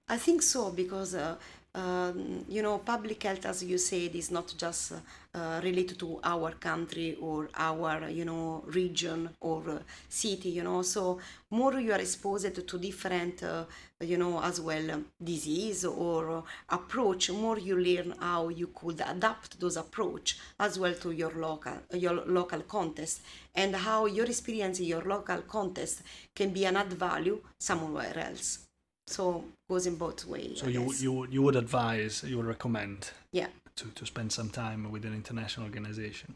I 0.07 0.17
think 0.17 0.41
so 0.41 0.71
because 0.71 1.15
uh, 1.15 1.35
um, 1.73 2.43
you 2.49 2.61
know, 2.61 2.79
public 2.79 3.23
health, 3.23 3.45
as 3.45 3.63
you 3.63 3.77
said, 3.77 4.13
is 4.15 4.29
not 4.29 4.53
just 4.57 4.93
uh, 5.33 5.61
related 5.63 5.97
to 5.99 6.19
our 6.23 6.51
country 6.51 7.17
or 7.21 7.49
our, 7.55 8.09
you 8.09 8.25
know, 8.25 8.63
region 8.67 9.29
or 9.39 9.63
uh, 9.69 9.79
city, 10.09 10.49
you 10.49 10.63
know. 10.63 10.81
So 10.81 11.19
more 11.49 11.79
you 11.79 11.93
are 11.93 11.99
exposed 11.99 12.67
to 12.67 12.77
different, 12.77 13.43
uh, 13.43 13.63
you 14.01 14.17
know, 14.17 14.41
as 14.41 14.59
well 14.59 15.03
disease 15.23 15.85
or 15.85 16.43
approach, 16.69 17.29
more 17.31 17.57
you 17.57 17.79
learn 17.79 18.15
how 18.19 18.49
you 18.49 18.67
could 18.67 19.01
adapt 19.07 19.59
those 19.59 19.77
approach 19.77 20.37
as 20.59 20.77
well 20.77 20.93
to 20.95 21.11
your 21.11 21.31
local, 21.31 21.77
your 21.93 22.25
local 22.25 22.61
context 22.61 23.21
and 23.55 23.75
how 23.75 24.05
your 24.07 24.25
experience 24.25 24.79
in 24.79 24.87
your 24.87 25.03
local 25.03 25.41
context 25.43 26.01
can 26.35 26.49
be 26.51 26.65
an 26.65 26.75
add 26.75 26.91
value 26.91 27.39
somewhere 27.57 28.17
else 28.17 28.67
so 29.11 29.43
goes 29.69 29.85
in 29.87 29.95
both 29.95 30.25
ways. 30.25 30.59
So 30.59 30.67
you 30.67 30.93
you 30.93 31.27
you 31.29 31.41
would 31.41 31.55
advise, 31.55 32.23
you 32.23 32.37
would 32.37 32.45
recommend, 32.45 33.11
yeah, 33.31 33.47
to 33.75 33.85
to 33.95 34.05
spend 34.05 34.31
some 34.31 34.49
time 34.49 34.91
with 34.91 35.05
an 35.05 35.13
international 35.13 35.65
organization. 35.65 36.35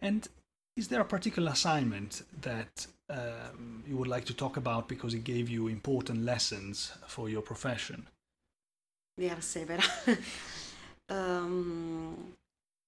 And 0.00 0.28
is 0.76 0.88
there 0.88 1.00
a 1.00 1.04
particular 1.04 1.52
assignment 1.52 2.22
that 2.42 2.86
um, 3.08 3.84
you 3.86 3.96
would 3.96 4.08
like 4.08 4.24
to 4.26 4.34
talk 4.34 4.56
about 4.56 4.88
because 4.88 5.14
it 5.14 5.24
gave 5.24 5.48
you 5.48 5.68
important 5.68 6.24
lessons 6.24 6.92
for 7.06 7.28
your 7.28 7.42
profession? 7.42 8.06
There 9.16 9.32
are 9.32 9.40
several. 9.40 9.80
um, 11.08 12.34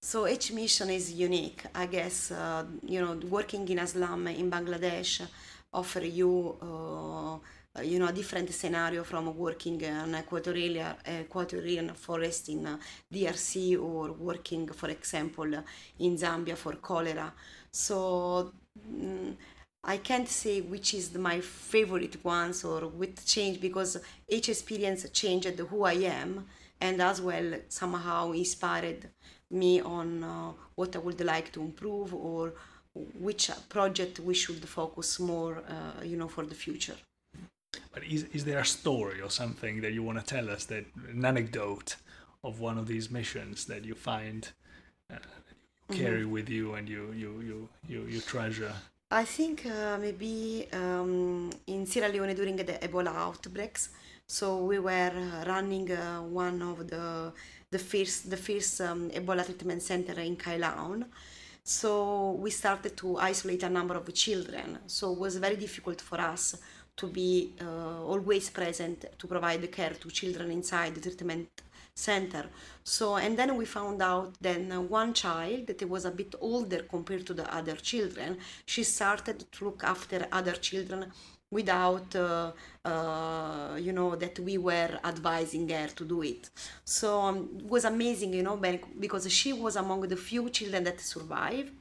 so 0.03 0.27
each 0.27 0.53
mission 0.53 0.91
is 0.91 1.13
unique. 1.13 1.63
I 1.75 1.87
guess 1.87 2.31
uh, 2.31 2.65
you 2.83 3.01
know 3.01 3.15
working 3.29 3.69
in 3.69 3.79
a 3.79 3.87
slum 3.87 4.27
in 4.29 4.51
Bangladesh 4.51 5.23
offer 5.73 6.05
you. 6.05 6.57
Uh, 6.63 7.35
uh, 7.37 7.39
you 7.83 7.99
know 7.99 8.07
a 8.09 8.13
different 8.13 8.53
scenario 8.53 9.05
from 9.05 9.37
working 9.37 9.81
in 9.81 10.15
equatorial 10.15 10.95
equatorial 11.09 11.89
forest 11.95 12.49
in 12.49 12.67
uh, 12.67 12.79
DRC 13.13 13.79
or 13.81 14.13
working 14.13 14.67
for 14.69 14.89
example 14.89 15.53
in 15.99 16.17
Zambia 16.17 16.57
for 16.57 16.75
cholera. 16.77 17.33
So 17.71 18.53
mm, 18.91 19.35
I 19.85 19.99
can't 19.99 20.29
say 20.29 20.61
which 20.61 20.95
is 20.95 21.15
my 21.15 21.41
favorite 21.41 22.25
ones 22.25 22.65
or 22.65 22.89
with 22.89 23.25
change 23.27 23.61
because 23.61 23.99
each 24.29 24.49
experience 24.49 25.09
changed 25.11 25.59
who 25.59 25.85
I 25.85 25.95
am 26.21 26.47
and 26.81 27.01
as 27.01 27.21
well 27.21 27.55
somehow 27.69 28.33
inspired 28.33 29.09
me 29.51 29.81
on 29.81 30.25
uh, 30.25 30.53
what 30.75 30.97
I 30.97 30.99
would 30.99 31.21
like 31.25 31.53
to 31.53 31.61
improve 31.63 32.13
or 32.15 32.55
which 33.21 33.51
project 33.69 34.21
we 34.21 34.35
should 34.35 34.67
focus 34.69 35.21
more 35.21 35.63
uh, 35.69 36.03
you 36.03 36.17
know 36.17 36.29
for 36.29 36.45
the 36.45 36.55
future 36.55 36.97
but 37.93 38.05
is, 38.05 38.25
is 38.25 38.45
there 38.45 38.59
a 38.59 38.65
story 38.65 39.21
or 39.21 39.31
something 39.31 39.81
that 39.81 39.93
you 39.93 40.03
want 40.03 40.19
to 40.19 40.25
tell 40.25 40.51
us 40.51 40.65
that 40.67 40.85
an 41.09 41.25
anecdote 41.25 41.97
of 42.45 42.61
one 42.61 42.79
of 42.79 42.87
these 42.87 43.11
missions 43.11 43.65
that 43.67 43.85
you 43.85 43.95
find 43.95 44.49
uh, 45.11 45.17
you 45.89 45.97
carry 45.97 46.23
mm-hmm. 46.23 46.31
with 46.31 46.49
you 46.49 46.75
and 46.75 46.89
you 46.89 47.13
you 47.13 47.41
you 47.49 47.69
you, 47.89 48.01
you 48.07 48.21
treasure? 48.21 48.75
I 49.11 49.25
think 49.25 49.65
uh, 49.67 49.99
maybe 49.99 50.67
um, 50.73 51.51
in 51.69 51.87
Sierra 51.87 52.09
Leone 52.13 52.35
during 52.35 52.57
the 52.57 52.65
Ebola 52.65 53.15
outbreaks. 53.15 53.91
So 54.27 54.65
we 54.65 54.81
were 54.81 55.13
running 55.47 55.93
uh, 55.93 56.23
one 56.23 56.61
of 56.63 56.89
the 56.89 57.33
the 57.71 57.79
first 57.79 58.29
the 58.31 58.37
first 58.37 58.81
um, 58.81 59.11
Ebola 59.11 59.45
treatment 59.45 59.83
center 59.83 60.21
in 60.21 60.37
Kailahun. 60.37 61.05
So 61.63 62.33
we 62.33 62.51
started 62.51 62.97
to 62.99 63.19
isolate 63.19 63.63
a 63.63 63.69
number 63.69 63.95
of 63.95 64.13
children. 64.15 64.79
So 64.87 65.13
it 65.13 65.19
was 65.19 65.37
very 65.37 65.57
difficult 65.57 66.01
for 66.01 66.21
us 66.21 66.57
to 66.97 67.07
be 67.07 67.53
uh, 67.61 68.03
always 68.05 68.51
present 68.51 69.05
to 69.19 69.27
provide 69.27 69.71
care 69.71 69.95
to 70.03 70.11
children 70.11 70.51
inside 70.51 70.95
the 70.95 71.01
treatment 71.01 71.49
center. 71.95 72.47
So, 72.85 73.17
and 73.17 73.39
then 73.39 73.57
we 73.57 73.65
found 73.65 74.03
out 74.03 74.35
then 74.41 74.89
one 74.89 75.13
child 75.15 75.67
that 75.67 75.89
was 75.89 76.05
a 76.05 76.11
bit 76.11 76.35
older 76.41 76.83
compared 76.83 77.27
to 77.27 77.35
the 77.35 77.53
other 77.55 77.77
children, 77.77 78.39
she 78.65 78.85
started 78.85 79.51
to 79.53 79.65
look 79.65 79.83
after 79.85 80.27
other 80.31 80.53
children 80.53 81.13
without 81.51 82.15
uh, 82.17 82.51
uh, 82.85 83.77
you 83.79 83.93
know 83.93 84.17
that 84.17 84.39
we 84.41 84.59
were 84.59 84.99
advising 85.05 85.69
her 85.69 85.87
to 85.89 86.05
do 86.05 86.23
it. 86.23 86.51
So 86.85 87.21
um, 87.21 87.37
it 87.59 87.67
was 87.67 87.85
amazing 87.85 88.35
you 88.35 88.43
know 88.43 88.61
because 88.99 89.31
she 89.33 89.53
was 89.53 89.77
among 89.77 90.01
the 90.03 90.17
few 90.17 90.51
children 90.51 90.85
that 90.85 91.01
survived 91.01 91.73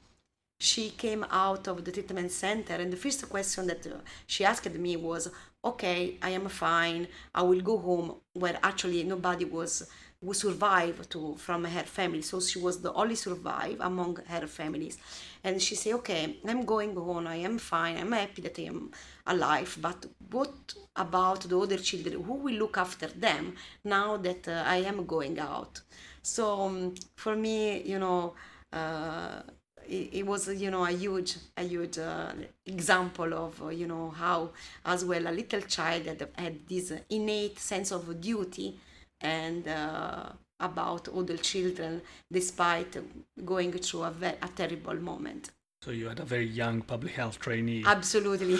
she 0.59 0.89
came 0.91 1.25
out 1.29 1.67
of 1.67 1.83
the 1.83 1.91
treatment 1.91 2.31
center 2.31 2.73
and 2.75 2.91
the 2.91 2.97
first 2.97 3.27
question 3.29 3.67
that 3.67 3.85
uh, 3.87 3.97
she 4.25 4.45
asked 4.45 4.73
me 4.73 4.95
was 4.95 5.29
okay 5.63 6.17
i 6.21 6.29
am 6.29 6.47
fine. 6.47 7.07
I 7.33 7.41
will 7.41 7.61
go 7.61 7.77
home 7.77 8.15
where 8.33 8.57
actually 8.63 9.03
nobody 9.03 9.45
was 9.45 9.87
who 10.23 10.33
survived 10.33 11.09
to 11.11 11.35
from 11.37 11.65
her 11.65 11.83
family. 11.83 12.21
So 12.21 12.39
she 12.39 12.57
was 12.59 12.81
the 12.81 12.91
only 12.93 13.15
survive 13.15 13.77
among 13.79 14.17
her 14.27 14.47
families. 14.47 14.97
And 15.43 15.61
she 15.61 15.75
said 15.75 15.93
okay 15.95 16.37
i'm 16.47 16.65
going 16.65 16.95
home. 16.95 17.27
I 17.27 17.37
am 17.37 17.57
fine. 17.57 17.97
I'm 17.97 18.11
happy 18.11 18.41
that 18.43 18.57
i 18.59 18.63
am 18.63 18.91
alive. 19.27 19.77
But 19.81 20.05
what 20.31 20.73
about 20.95 21.41
the 21.41 21.59
other 21.59 21.77
children? 21.77 22.23
Who 22.23 22.33
will 22.35 22.55
look 22.55 22.77
after 22.77 23.07
them 23.07 23.55
now 23.83 24.17
that 24.17 24.47
uh, 24.47 24.63
i 24.65 24.77
am 24.77 25.05
going 25.05 25.37
out? 25.39 25.81
So 26.21 26.43
um, 26.61 26.95
for 27.15 27.35
me 27.35 27.81
you 27.83 27.99
know 27.99 28.33
uh, 28.73 29.41
it, 29.87 30.09
it, 30.19 30.25
was 30.25 30.47
you 30.53 30.71
know 30.71 30.85
a 30.85 30.91
huge 30.91 31.35
a 31.57 31.63
huge 31.63 31.97
uh, 31.97 32.31
example 32.65 33.33
of 33.33 33.61
uh, 33.61 33.69
you 33.69 33.87
know 33.87 34.09
how 34.09 34.49
as 34.85 35.05
well 35.05 35.27
a 35.27 35.31
little 35.31 35.61
child 35.61 36.05
had, 36.05 36.27
had 36.35 36.67
this 36.67 36.91
innate 37.09 37.59
sense 37.59 37.91
of 37.91 38.19
duty 38.21 38.79
and 39.21 39.67
uh, 39.67 40.29
about 40.59 41.07
other 41.09 41.37
children 41.37 42.01
despite 42.31 42.95
going 43.43 43.71
through 43.73 44.03
a, 44.03 44.11
ve- 44.11 44.39
a 44.41 44.47
terrible 44.55 44.95
moment 44.95 45.51
so 45.85 45.91
you 45.91 46.07
had 46.07 46.19
a 46.19 46.25
very 46.25 46.47
young 46.47 46.81
public 46.81 47.13
health 47.13 47.37
trainee. 47.39 47.83
Absolutely. 47.85 48.57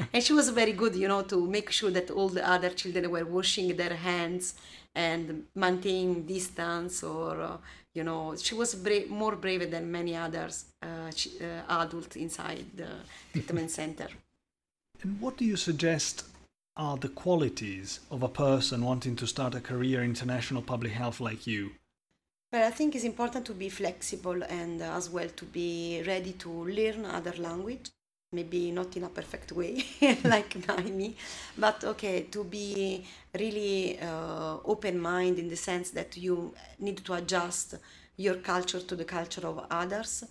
and 0.12 0.20
she 0.22 0.32
was 0.32 0.48
very 0.48 0.72
good, 0.72 0.96
you 0.96 1.06
know, 1.06 1.22
to 1.22 1.46
make 1.46 1.70
sure 1.70 1.92
that 1.92 2.10
all 2.10 2.28
the 2.28 2.44
other 2.54 2.70
children 2.70 3.08
were 3.12 3.24
washing 3.24 3.76
their 3.76 3.94
hands 3.94 4.54
and 4.94 5.44
maintaining 5.54 6.26
distance 6.26 7.04
or 7.04 7.40
uh, 7.40 7.56
you 7.94 8.04
know 8.04 8.36
she 8.36 8.54
was 8.54 8.74
bra- 8.74 9.08
more 9.08 9.34
brave 9.34 9.68
than 9.70 9.90
many 9.90 10.14
others 10.14 10.66
uh, 10.82 11.10
uh, 11.10 11.82
adults 11.82 12.14
inside 12.16 12.64
the 12.76 12.88
treatment 13.32 13.70
center 13.80 14.06
and 15.02 15.20
what 15.20 15.36
do 15.36 15.44
you 15.44 15.56
suggest 15.56 16.24
are 16.76 16.96
the 16.96 17.08
qualities 17.08 18.00
of 18.10 18.22
a 18.22 18.28
person 18.28 18.84
wanting 18.84 19.16
to 19.16 19.26
start 19.26 19.54
a 19.54 19.60
career 19.60 20.00
in 20.02 20.10
international 20.10 20.62
public 20.62 20.92
health 20.92 21.18
like 21.20 21.44
you 21.44 21.72
well 22.54 22.68
i 22.68 22.70
think 22.70 22.94
it's 22.94 23.04
important 23.04 23.44
to 23.44 23.52
be 23.52 23.68
flexible 23.68 24.40
and 24.60 24.80
uh, 24.80 24.96
as 24.98 25.10
well 25.10 25.28
to 25.40 25.44
be 25.46 26.02
ready 26.06 26.32
to 26.32 26.50
learn 26.78 27.04
other 27.04 27.34
language. 27.38 27.90
Maybe 28.32 28.72
not 28.72 28.96
in 28.96 29.04
a 29.04 29.08
perfect 29.08 29.52
way 29.52 29.84
like 30.24 30.52
me 31.00 31.16
but 31.56 31.84
okay 31.84 32.22
to 32.34 32.42
be 32.42 33.04
really 33.38 33.98
uh, 34.00 34.56
open 34.64 34.98
mind 34.98 35.38
in 35.38 35.48
the 35.48 35.56
sense 35.56 35.90
that 35.90 36.16
you 36.16 36.52
need 36.80 36.98
to 37.04 37.12
adjust 37.14 37.76
your 38.16 38.36
culture 38.36 38.80
to 38.80 38.96
the 38.96 39.04
culture 39.04 39.46
of 39.46 39.64
others 39.70 40.24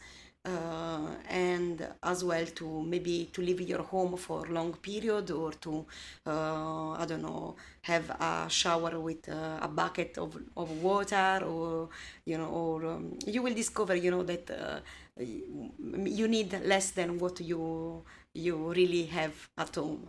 uh, 0.46 1.08
and 1.30 1.88
as 2.04 2.24
well 2.24 2.46
to 2.46 2.82
maybe 2.84 3.30
to 3.34 3.42
leave 3.42 3.62
your 3.62 3.82
home 3.84 4.18
for 4.18 4.46
long 4.48 4.74
period 4.74 5.32
or 5.32 5.52
to 5.54 5.86
uh, 6.28 6.92
I 6.92 7.06
don't 7.08 7.22
know 7.22 7.56
have 7.82 8.10
a 8.10 8.48
shower 8.50 9.00
with 9.00 9.30
uh, 9.30 9.60
a 9.62 9.68
bucket 9.68 10.18
of, 10.18 10.38
of 10.58 10.70
water 10.84 11.40
or 11.46 11.90
you 12.26 12.38
know 12.38 12.48
or 12.48 12.86
um, 12.86 13.18
you 13.26 13.42
will 13.42 13.54
discover 13.54 13.96
you 13.96 14.12
know 14.12 14.24
that 14.24 14.50
uh, 14.52 14.80
you 15.18 16.28
need 16.28 16.52
less 16.66 16.92
than 16.92 17.20
what 17.20 17.40
you 17.40 18.04
you 18.34 18.56
really 18.74 19.06
have 19.06 19.34
at 19.58 19.76
home. 19.76 20.08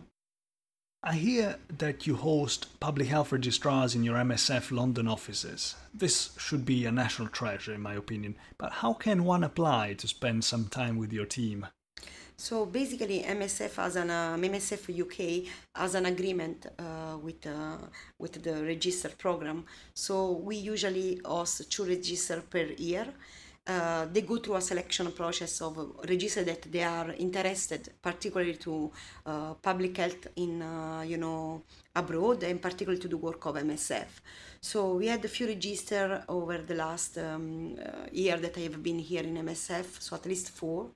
I 1.07 1.13
hear 1.13 1.57
that 1.77 2.07
you 2.07 2.15
host 2.15 2.79
public 2.79 3.07
health 3.09 3.31
registrars 3.31 3.93
in 3.93 4.03
your 4.03 4.15
MSF 4.15 4.71
London 4.71 5.07
offices. 5.07 5.75
This 5.93 6.31
should 6.39 6.65
be 6.65 6.83
a 6.85 6.91
national 6.91 7.27
treasure, 7.27 7.75
in 7.75 7.81
my 7.81 7.93
opinion. 7.93 8.35
But 8.57 8.71
how 8.71 8.93
can 8.93 9.23
one 9.23 9.43
apply 9.43 9.93
to 9.99 10.07
spend 10.07 10.43
some 10.43 10.65
time 10.65 10.97
with 10.97 11.13
your 11.13 11.27
team? 11.27 11.67
So 12.37 12.65
basically, 12.65 13.21
MSF 13.21 13.77
as 13.77 13.95
an 13.97 14.09
uh, 14.09 14.35
MSF 14.35 14.83
UK 15.03 15.47
has 15.75 15.93
an 15.93 16.07
agreement 16.07 16.65
uh, 16.79 17.17
with 17.21 17.45
uh, 17.45 17.77
with 18.17 18.41
the 18.41 18.65
register 18.65 19.09
program. 19.09 19.65
So 19.93 20.31
we 20.31 20.55
usually 20.55 21.21
host 21.23 21.71
two 21.71 21.85
register 21.85 22.41
per 22.41 22.65
year 22.77 23.05
uh, 23.67 24.05
they 24.11 24.21
go 24.21 24.37
through 24.37 24.55
a 24.55 24.61
selection 24.61 25.11
process 25.11 25.61
of 25.61 25.77
register 26.07 26.43
that 26.43 26.71
they 26.71 26.83
are 26.83 27.11
interested, 27.13 27.89
particularly 28.01 28.55
to 28.55 28.91
uh, 29.25 29.53
public 29.55 29.97
health 29.97 30.27
in 30.35 30.61
uh, 30.61 31.01
you 31.01 31.17
know 31.17 31.63
abroad, 31.95 32.43
and 32.43 32.61
particularly 32.61 33.01
to 33.01 33.07
the 33.07 33.17
work 33.17 33.45
of 33.45 33.55
MSF. 33.55 34.07
So 34.61 34.95
we 34.95 35.07
had 35.07 35.23
a 35.25 35.27
few 35.27 35.47
register 35.47 36.23
over 36.29 36.59
the 36.59 36.75
last 36.75 37.17
um, 37.17 37.75
uh, 37.79 38.07
year 38.11 38.37
that 38.37 38.57
I 38.57 38.61
have 38.61 38.83
been 38.83 38.99
here 38.99 39.23
in 39.23 39.35
MSF, 39.35 40.01
so 40.01 40.15
at 40.15 40.25
least 40.25 40.49
four. 40.51 40.91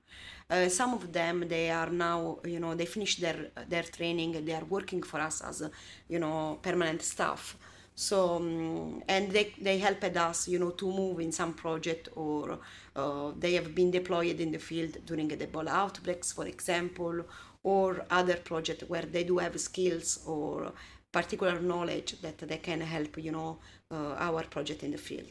Uh, 0.48 0.68
some 0.68 0.94
of 0.94 1.12
them 1.12 1.44
they 1.48 1.70
are 1.70 1.90
now 1.90 2.38
you 2.44 2.60
know 2.60 2.74
they 2.74 2.86
finished 2.86 3.20
their 3.20 3.50
their 3.68 3.82
training, 3.84 4.44
they 4.44 4.54
are 4.54 4.64
working 4.64 5.02
for 5.02 5.20
us 5.20 5.40
as 5.40 5.68
you 6.08 6.20
know 6.20 6.58
permanent 6.62 7.02
staff 7.02 7.56
so 8.00 8.36
um, 8.36 9.02
and 9.08 9.30
they, 9.30 9.52
they 9.60 9.76
helped 9.78 10.04
us 10.04 10.48
you 10.48 10.58
know 10.58 10.70
to 10.70 10.86
move 10.90 11.20
in 11.20 11.30
some 11.30 11.52
project 11.52 12.08
or 12.16 12.58
uh, 12.96 13.30
they 13.38 13.52
have 13.52 13.74
been 13.74 13.90
deployed 13.90 14.40
in 14.40 14.50
the 14.50 14.58
field 14.58 14.96
during 15.04 15.28
the 15.28 15.36
ebola 15.36 15.68
outbreaks 15.68 16.32
for 16.32 16.46
example 16.46 17.22
or 17.62 18.06
other 18.10 18.36
project 18.36 18.84
where 18.88 19.02
they 19.02 19.22
do 19.22 19.36
have 19.36 19.60
skills 19.60 20.20
or 20.26 20.72
particular 21.12 21.60
knowledge 21.60 22.18
that 22.22 22.38
they 22.38 22.56
can 22.56 22.80
help 22.80 23.18
you 23.18 23.32
know 23.32 23.58
uh, 23.90 24.14
our 24.18 24.44
project 24.44 24.82
in 24.82 24.92
the 24.92 24.98
field. 24.98 25.30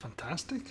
Fantastic. 0.00 0.62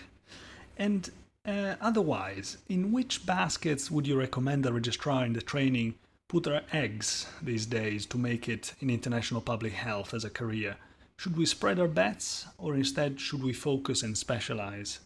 And 0.78 1.12
uh, 1.46 1.76
otherwise 1.80 2.58
in 2.70 2.92
which 2.92 3.26
baskets 3.28 3.92
would 3.92 4.08
you 4.08 4.18
recommend 4.18 4.65
a 4.65 4.74
registrar 4.74 5.26
in 5.26 5.34
the 5.34 5.42
training 5.42 5.94
put 6.28 6.44
their 6.44 6.63
eggs 6.74 7.28
these 7.42 7.68
days 7.68 8.06
to 8.08 8.18
make 8.18 8.50
it 8.50 8.74
in 8.80 8.89
international 8.89 9.42
public 9.42 9.74
health 9.74 10.13
as 10.13 10.24
a 10.24 10.30
career 10.30 10.76
should 11.19 11.36
we 11.36 11.45
spread 11.45 11.82
our 11.82 11.88
bets 11.89 12.45
or 12.58 12.75
instead 12.75 13.19
should 13.19 13.43
we 13.43 13.51
focus 13.51 14.03
and 14.03 14.17
specialize? 14.17 15.01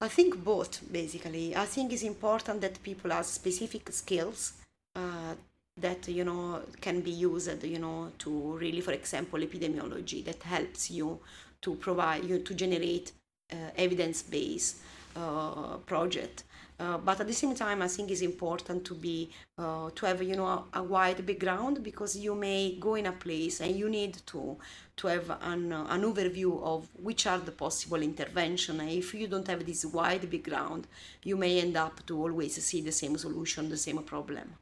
I 0.00 0.06
think 0.06 0.44
both, 0.44 0.80
basically. 0.92 1.56
I 1.56 1.66
think 1.66 1.92
it's 1.92 2.04
important 2.04 2.60
that 2.60 2.80
people 2.84 3.10
have 3.10 3.26
specific 3.26 3.90
skills 3.92 4.52
uh, 4.94 5.34
that, 5.76 6.06
you 6.06 6.24
know, 6.24 6.62
can 6.80 7.00
be 7.00 7.10
used, 7.10 7.64
you 7.64 7.80
know, 7.80 8.12
to 8.18 8.56
really, 8.56 8.80
for 8.80 8.92
example, 8.92 9.40
epidemiology 9.40 10.24
that 10.26 10.40
helps 10.44 10.92
you 10.92 11.18
to 11.62 11.74
provide, 11.74 12.24
you 12.24 12.38
to 12.38 12.54
generate 12.54 13.10
uh, 13.52 13.56
evidence-based 13.76 14.76
uh, 15.16 15.78
project 15.86 16.44
uh, 16.80 16.96
but 16.96 17.20
at 17.20 17.26
the 17.26 17.34
same 17.34 17.54
time, 17.54 17.82
I 17.82 17.88
think 17.88 18.10
it's 18.10 18.22
important 18.22 18.86
to 18.86 18.94
be 18.94 19.30
uh, 19.58 19.90
to 19.94 20.06
have 20.06 20.22
you 20.22 20.34
know 20.34 20.46
a, 20.46 20.64
a, 20.74 20.82
wide 20.82 21.26
background 21.26 21.82
because 21.82 22.16
you 22.16 22.34
may 22.34 22.78
go 22.80 22.94
in 22.94 23.04
a 23.04 23.12
place 23.12 23.60
and 23.60 23.76
you 23.76 23.90
need 23.90 24.16
to 24.26 24.56
to 24.96 25.06
have 25.06 25.30
an, 25.42 25.72
uh, 25.72 25.86
an 25.90 26.02
overview 26.02 26.62
of 26.62 26.88
which 26.94 27.26
are 27.26 27.38
the 27.38 27.52
possible 27.52 28.00
intervention. 28.00 28.80
And 28.80 28.90
if 28.90 29.12
you 29.12 29.26
don't 29.28 29.46
have 29.48 29.66
this 29.66 29.84
wide 29.84 30.30
background, 30.30 30.86
you 31.22 31.36
may 31.36 31.60
end 31.60 31.76
up 31.76 32.04
to 32.06 32.18
always 32.18 32.62
see 32.64 32.80
the 32.80 32.92
same 32.92 33.18
solution, 33.18 33.68
the 33.68 33.76
same 33.76 33.98
problem. 33.98 34.54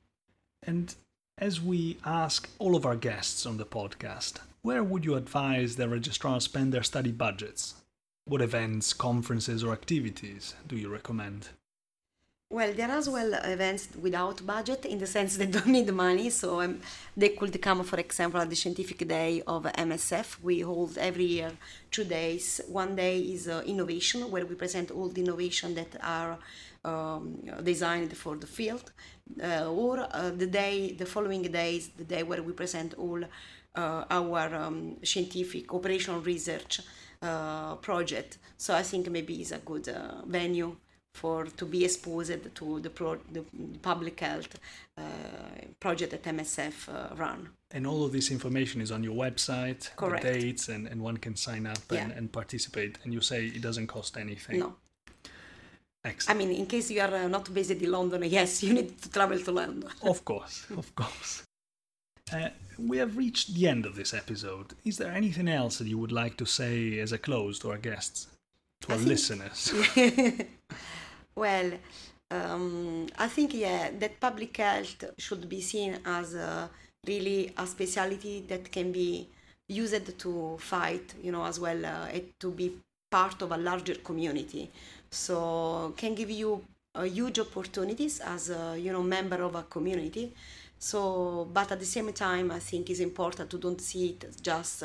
And 0.64 0.94
as 1.38 1.60
we 1.60 1.98
ask 2.04 2.48
all 2.58 2.74
of 2.74 2.84
our 2.84 2.96
guests 2.96 3.46
on 3.46 3.58
the 3.58 3.66
podcast, 3.66 4.40
where 4.62 4.82
would 4.82 5.04
you 5.04 5.14
advise 5.14 5.76
the 5.76 5.88
registrars 5.88 6.44
spend 6.44 6.74
their 6.74 6.82
study 6.82 7.12
budgets? 7.12 7.74
What 8.24 8.42
events, 8.42 8.92
conferences, 8.92 9.62
or 9.62 9.72
activities 9.72 10.54
do 10.66 10.76
you 10.76 10.88
recommend? 10.88 11.50
Well, 12.50 12.72
there 12.72 12.88
are 12.90 12.96
as 12.96 13.10
well 13.10 13.34
events 13.44 13.88
without 14.00 14.46
budget 14.46 14.86
in 14.86 14.98
the 14.98 15.06
sense 15.06 15.36
they 15.36 15.44
don't 15.56 15.66
need 15.66 15.92
money. 15.92 16.30
So 16.30 16.62
um, 16.62 16.80
they 17.14 17.28
could 17.28 17.60
come, 17.60 17.84
for 17.84 18.00
example, 18.00 18.40
at 18.40 18.48
the 18.48 18.56
Scientific 18.56 19.06
Day 19.06 19.42
of 19.46 19.64
MSF. 19.64 20.40
We 20.42 20.60
hold 20.60 20.96
every 20.96 21.26
year 21.26 21.52
two 21.90 22.04
days. 22.04 22.62
One 22.66 22.96
day 22.96 23.20
is 23.20 23.48
uh, 23.48 23.62
innovation, 23.66 24.30
where 24.30 24.46
we 24.46 24.54
present 24.54 24.90
all 24.90 25.08
the 25.10 25.20
innovation 25.20 25.74
that 25.74 25.94
are 26.02 26.38
um, 26.86 27.36
designed 27.62 28.16
for 28.16 28.34
the 28.36 28.46
field. 28.46 28.92
Uh, 29.42 29.70
or 29.70 30.08
uh, 30.10 30.30
the 30.30 30.46
day, 30.46 30.92
the 30.92 31.04
following 31.04 31.42
day 31.42 31.76
is 31.76 31.88
the 31.98 32.04
day 32.04 32.22
where 32.22 32.42
we 32.42 32.54
present 32.54 32.94
all 32.94 33.22
uh, 33.74 34.04
our 34.08 34.54
um, 34.54 34.96
scientific 35.04 35.74
operational 35.74 36.22
research 36.22 36.80
uh, 37.20 37.74
project. 37.76 38.38
So 38.56 38.74
I 38.74 38.82
think 38.84 39.10
maybe 39.10 39.34
it's 39.34 39.52
a 39.52 39.58
good 39.58 39.90
uh, 39.90 40.22
venue 40.24 40.76
for 41.22 41.44
to 41.60 41.64
be 41.74 41.84
exposed 41.84 42.40
to 42.60 42.80
the, 42.84 42.90
pro, 42.90 43.10
the 43.36 43.42
public 43.82 44.16
health 44.20 44.52
uh, 44.96 45.02
project 45.80 46.10
that 46.12 46.24
MSF 46.36 46.76
uh, 46.88 47.14
run. 47.16 47.40
And 47.76 47.86
all 47.86 48.02
of 48.06 48.12
this 48.12 48.30
information 48.30 48.80
is 48.80 48.90
on 48.90 49.02
your 49.02 49.16
website, 49.26 49.82
Correct. 49.96 50.24
the 50.24 50.32
dates, 50.32 50.68
and, 50.68 50.86
and 50.90 50.98
one 51.02 51.18
can 51.18 51.36
sign 51.36 51.66
up 51.66 51.78
yeah. 51.90 52.02
and, 52.02 52.12
and 52.12 52.32
participate. 52.32 52.98
And 53.02 53.12
you 53.12 53.20
say 53.20 53.46
it 53.46 53.62
doesn't 53.68 53.88
cost 53.88 54.16
anything. 54.16 54.60
No. 54.60 54.74
Excellent. 56.04 56.34
I 56.34 56.38
mean, 56.38 56.56
in 56.56 56.66
case 56.66 56.90
you 56.90 57.00
are 57.00 57.14
uh, 57.14 57.28
not 57.28 57.52
based 57.52 57.70
in 57.70 57.90
London, 57.90 58.22
yes, 58.38 58.62
you 58.62 58.72
need 58.72 59.00
to 59.02 59.10
travel 59.10 59.38
to 59.38 59.52
London. 59.52 59.90
of 60.02 60.24
course, 60.24 60.66
of 60.76 60.94
course. 60.94 61.42
Uh, 62.32 62.48
we 62.78 62.98
have 62.98 63.16
reached 63.16 63.54
the 63.54 63.68
end 63.68 63.84
of 63.86 63.96
this 63.96 64.14
episode. 64.14 64.74
Is 64.84 64.98
there 64.98 65.12
anything 65.12 65.48
else 65.48 65.78
that 65.78 65.88
you 65.88 65.98
would 65.98 66.12
like 66.12 66.36
to 66.38 66.46
say 66.46 66.98
as 66.98 67.12
a 67.12 67.18
close 67.18 67.58
to 67.60 67.70
our 67.70 67.78
guests, 67.78 68.28
to 68.82 68.90
I 68.90 68.92
our 68.92 68.98
think... 68.98 69.08
listeners? 69.08 69.72
Well, 71.38 71.70
um, 72.32 73.06
I 73.16 73.28
think 73.28 73.54
yeah 73.54 73.90
that 74.02 74.18
public 74.26 74.56
health 74.56 75.04
should 75.24 75.48
be 75.48 75.60
seen 75.60 75.92
as 76.04 76.34
a, 76.34 76.68
really 77.06 77.52
a 77.56 77.64
specialty 77.74 78.34
that 78.48 78.64
can 78.72 78.90
be 78.90 79.28
used 79.68 80.18
to 80.18 80.56
fight, 80.58 81.14
you 81.22 81.30
know, 81.30 81.44
as 81.44 81.60
well 81.60 81.80
uh, 81.86 82.08
to 82.40 82.50
be 82.50 82.66
part 83.08 83.40
of 83.42 83.52
a 83.52 83.56
larger 83.56 83.94
community. 84.08 84.68
So 85.10 85.94
can 85.96 86.16
give 86.16 86.30
you 86.30 86.50
uh, 86.96 87.02
huge 87.02 87.38
opportunities 87.38 88.18
as 88.34 88.50
a 88.50 88.76
you 88.84 88.90
know 88.92 89.04
member 89.16 89.40
of 89.48 89.54
a 89.54 89.62
community. 89.76 90.34
So, 90.80 91.48
but 91.52 91.70
at 91.70 91.78
the 91.78 91.86
same 91.96 92.12
time, 92.12 92.50
I 92.50 92.58
think 92.58 92.90
it's 92.90 93.00
important 93.10 93.48
to 93.50 93.58
don't 93.58 93.80
see 93.80 94.04
it 94.10 94.20
just 94.42 94.82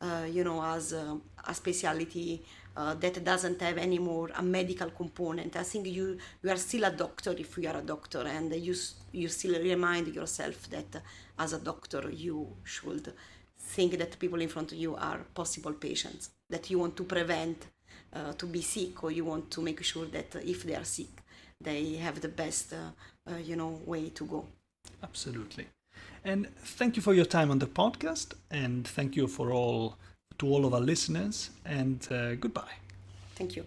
uh, 0.00 0.26
you 0.30 0.44
know 0.44 0.62
as 0.62 0.92
a, 0.92 1.18
a 1.46 1.54
specialty 1.54 2.42
uh, 2.76 2.94
that 2.94 3.24
doesn't 3.24 3.60
have 3.60 3.78
anymore 3.78 4.30
a 4.36 4.42
medical 4.42 4.90
component. 4.90 5.56
I 5.56 5.64
think 5.64 5.86
you 5.86 6.16
you 6.42 6.50
are 6.50 6.56
still 6.56 6.84
a 6.84 6.90
doctor 6.90 7.34
if 7.38 7.58
you 7.58 7.68
are 7.68 7.78
a 7.78 7.82
doctor, 7.82 8.22
and 8.26 8.54
you 8.54 8.74
you 9.12 9.28
still 9.28 9.60
remind 9.60 10.06
yourself 10.14 10.70
that 10.70 10.96
uh, 10.96 11.42
as 11.42 11.52
a 11.52 11.58
doctor 11.58 12.10
you 12.10 12.46
should 12.64 13.12
think 13.58 13.98
that 13.98 14.18
people 14.18 14.40
in 14.40 14.48
front 14.48 14.72
of 14.72 14.78
you 14.78 14.94
are 14.96 15.18
possible 15.34 15.72
patients, 15.72 16.30
that 16.48 16.70
you 16.70 16.78
want 16.78 16.96
to 16.96 17.04
prevent 17.04 17.66
uh, 18.12 18.32
to 18.34 18.46
be 18.46 18.62
sick, 18.62 19.02
or 19.02 19.10
you 19.10 19.24
want 19.24 19.50
to 19.50 19.60
make 19.60 19.82
sure 19.82 20.06
that 20.06 20.36
if 20.36 20.62
they 20.62 20.74
are 20.74 20.84
sick, 20.84 21.22
they 21.60 21.96
have 21.96 22.20
the 22.20 22.28
best 22.28 22.72
uh, 22.72 23.30
uh, 23.30 23.36
you 23.36 23.56
know 23.56 23.80
way 23.84 24.10
to 24.10 24.24
go. 24.24 24.46
Absolutely. 25.02 25.66
And 26.24 26.48
thank 26.56 26.96
you 26.96 27.02
for 27.02 27.14
your 27.14 27.24
time 27.24 27.50
on 27.50 27.58
the 27.58 27.66
podcast, 27.66 28.34
and 28.50 28.86
thank 28.86 29.16
you 29.16 29.26
for 29.26 29.52
all 29.52 29.96
to 30.38 30.46
all 30.46 30.64
of 30.64 30.74
our 30.74 30.80
listeners, 30.80 31.50
and 31.64 32.06
uh, 32.10 32.34
goodbye. 32.36 32.76
Thank 33.34 33.56
you. 33.56 33.64